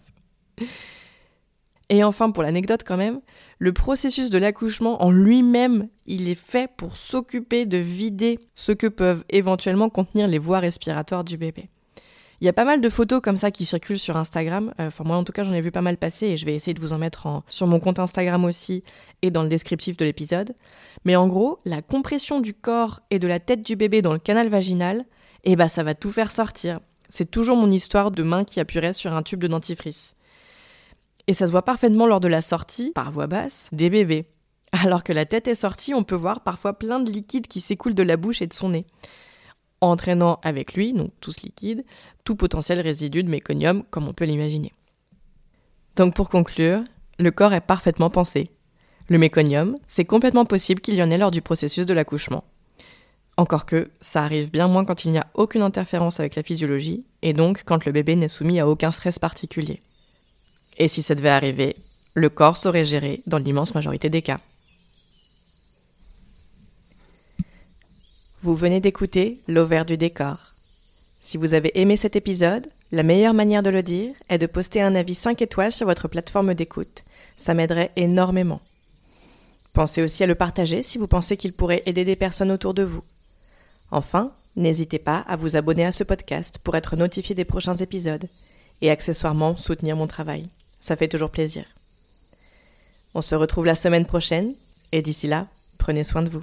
Et 1.89 2.05
enfin, 2.05 2.31
pour 2.31 2.43
l'anecdote 2.43 2.85
quand 2.87 2.97
même, 2.97 3.21
le 3.59 3.73
processus 3.73 4.31
de 4.31 4.39
l'accouchement 4.39 5.03
en 5.03 5.11
lui-même, 5.11 5.89
il 6.07 6.29
est 6.29 6.35
fait 6.35 6.71
pour 6.77 6.97
s'occuper 6.97 7.67
de 7.67 7.77
vider 7.77 8.39
ce 8.55 8.73
que 8.73 8.87
peuvent 8.87 9.25
éventuellement 9.29 9.91
contenir 9.91 10.27
les 10.27 10.39
voies 10.39 10.61
respiratoires 10.61 11.23
du 11.23 11.37
bébé. 11.37 11.69
Il 12.43 12.47
y 12.47 12.49
a 12.49 12.53
pas 12.53 12.65
mal 12.65 12.81
de 12.81 12.89
photos 12.89 13.21
comme 13.23 13.37
ça 13.37 13.53
qui 13.53 13.65
circulent 13.65 14.01
sur 14.01 14.17
Instagram. 14.17 14.75
Euh, 14.81 14.89
enfin, 14.89 15.05
moi, 15.05 15.17
en 15.17 15.23
tout 15.23 15.31
cas, 15.31 15.45
j'en 15.45 15.53
ai 15.53 15.61
vu 15.61 15.71
pas 15.71 15.81
mal 15.81 15.97
passer 15.97 16.27
et 16.27 16.37
je 16.37 16.45
vais 16.45 16.57
essayer 16.57 16.75
de 16.75 16.81
vous 16.81 16.93
en 16.93 16.99
mettre 16.99 17.45
sur 17.49 17.69
mon 17.69 17.79
compte 17.79 18.01
Instagram 18.01 18.45
aussi 18.45 18.83
et 19.23 19.31
dans 19.31 19.45
le 19.45 19.49
descriptif 19.49 19.97
de 19.97 20.05
l'épisode. 20.05 20.57
Mais 21.05 21.15
en 21.15 21.29
gros, 21.29 21.61
la 21.65 21.83
compression 21.83 22.41
du 22.41 22.53
corps 22.53 22.99
et 23.13 23.21
de 23.21 23.29
la 23.29 23.39
tête 23.39 23.63
du 23.63 23.77
bébé 23.77 24.03
dans 24.03 24.13
le 24.13 24.19
canal 24.19 24.49
vaginal, 24.49 25.05
eh 25.45 25.55
ben, 25.55 25.69
ça 25.69 25.85
va 25.85 25.95
tout 25.95 26.11
faire 26.11 26.33
sortir. 26.33 26.81
C'est 27.09 27.31
toujours 27.31 27.57
mon 27.57 27.71
histoire 27.71 28.11
de 28.11 28.25
main 28.25 28.43
qui 28.43 28.59
appuierait 28.59 28.93
sur 28.93 29.15
un 29.15 29.23
tube 29.23 29.39
de 29.39 29.47
dentifrice. 29.47 30.17
Et 31.29 31.35
ça 31.35 31.47
se 31.47 31.53
voit 31.53 31.65
parfaitement 31.65 32.07
lors 32.07 32.19
de 32.19 32.27
la 32.27 32.41
sortie, 32.41 32.91
par 32.93 33.13
voix 33.13 33.29
basse, 33.29 33.69
des 33.71 33.89
bébés. 33.89 34.27
Alors 34.73 35.05
que 35.05 35.13
la 35.13 35.27
tête 35.27 35.47
est 35.47 35.55
sortie, 35.55 35.95
on 35.95 36.03
peut 36.03 36.17
voir 36.17 36.41
parfois 36.41 36.77
plein 36.77 36.99
de 36.99 37.13
liquide 37.13 37.47
qui 37.47 37.61
s'écoule 37.61 37.95
de 37.95 38.03
la 38.03 38.17
bouche 38.17 38.43
et 38.43 38.49
de 38.49 38.53
son 38.53 38.71
nez 38.71 38.85
entraînant 39.91 40.39
avec 40.43 40.75
lui, 40.75 40.93
donc 40.93 41.11
tous 41.21 41.41
liquides, 41.43 41.85
tout 42.25 42.37
potentiel 42.37 42.81
résidu 42.81 43.23
de 43.23 43.29
méconium, 43.29 43.83
comme 43.91 44.09
on 44.09 44.13
peut 44.13 44.25
l'imaginer. 44.25 44.73
Donc 45.97 46.15
pour 46.15 46.29
conclure, 46.29 46.83
le 47.19 47.31
corps 47.31 47.53
est 47.53 47.61
parfaitement 47.61 48.11
pensé. 48.11 48.51
Le 49.09 49.19
méconium, 49.19 49.77
c'est 49.87 50.05
complètement 50.05 50.45
possible 50.45 50.81
qu'il 50.81 50.95
y 50.95 51.03
en 51.03 51.11
ait 51.11 51.19
lors 51.19 51.31
du 51.31 51.43
processus 51.43 51.87
de 51.87 51.95
l'accouchement. 51.95 52.45
Encore 53.37 53.67
que, 53.67 53.91
ça 54.01 54.23
arrive 54.23 54.51
bien 54.51 54.69
moins 54.69 54.85
quand 54.85 55.05
il 55.05 55.11
n'y 55.11 55.19
a 55.19 55.27
aucune 55.35 55.63
interférence 55.63 56.21
avec 56.21 56.37
la 56.37 56.43
physiologie, 56.43 57.05
et 57.23 57.33
donc 57.33 57.63
quand 57.65 57.85
le 57.85 57.93
bébé 57.93 58.15
n'est 58.17 58.29
soumis 58.29 58.61
à 58.61 58.69
aucun 58.69 58.93
stress 58.93 59.19
particulier. 59.19 59.83
Et 60.79 60.89
si 60.89 61.03
ça 61.03 61.15
devait 61.15 61.29
arriver, 61.29 61.75
le 62.15 62.29
corps 62.29 62.57
saurait 62.57 62.85
gérer 62.85 63.21
dans 63.27 63.39
l'immense 63.39 63.75
majorité 63.75 64.11
des 64.11 64.23
cas. 64.23 64.41
Vous 68.45 68.57
venez 68.57 68.81
d'écouter 68.81 69.39
L'Auvert 69.47 69.85
du 69.85 69.97
décor. 69.97 70.37
Si 71.21 71.37
vous 71.37 71.55
avez 71.55 71.81
aimé 71.81 71.97
cet 71.97 72.17
épisode, 72.17 72.67
la 72.91 73.05
meilleure 73.05 73.35
manière 73.35 73.63
de 73.63 73.71
le 73.71 73.85
dire 73.85 74.17
est 74.29 74.39
de 74.39 74.47
poster 74.47 74.83
un 74.83 74.97
avis 74.97 75.15
5 75.15 75.41
étoiles 75.43 75.71
sur 75.71 75.87
votre 75.87 76.09
plateforme 76.09 76.53
d'écoute. 76.53 77.05
Ça 77.37 77.55
m'aiderait 77.55 77.93
énormément. 77.95 78.61
Pensez 79.75 80.03
aussi 80.03 80.25
à 80.25 80.27
le 80.27 80.35
partager 80.35 80.83
si 80.83 80.99
vous 80.99 81.07
pensez 81.07 81.37
qu'il 81.37 81.53
pourrait 81.53 81.85
aider 81.87 82.05
des 82.05 82.17
personnes 82.17 82.51
autour 82.51 82.75
de 82.75 82.83
vous. 82.83 83.05
Enfin, 83.93 84.33
n'hésitez 84.57 84.99
pas 84.99 85.19
à 85.29 85.37
vous 85.37 85.55
abonner 85.55 85.87
à 85.87 85.93
ce 85.93 86.03
podcast 86.03 86.59
pour 86.65 86.75
être 86.75 86.97
notifié 86.97 87.37
des 87.37 87.45
prochains 87.45 87.77
épisodes 87.77 88.27
et 88.81 88.91
accessoirement 88.91 89.57
soutenir 89.57 89.95
mon 89.95 90.09
travail. 90.09 90.49
Ça 90.81 90.97
fait 90.97 91.07
toujours 91.07 91.31
plaisir. 91.31 91.65
On 93.15 93.23
se 93.23 93.37
retrouve 93.37 93.67
la 93.67 93.77
semaine 93.77 94.05
prochaine 94.05 94.55
et 94.91 95.01
d'ici 95.01 95.29
là, 95.29 95.47
prenez 95.79 96.03
soin 96.03 96.23
de 96.23 96.29
vous. 96.29 96.43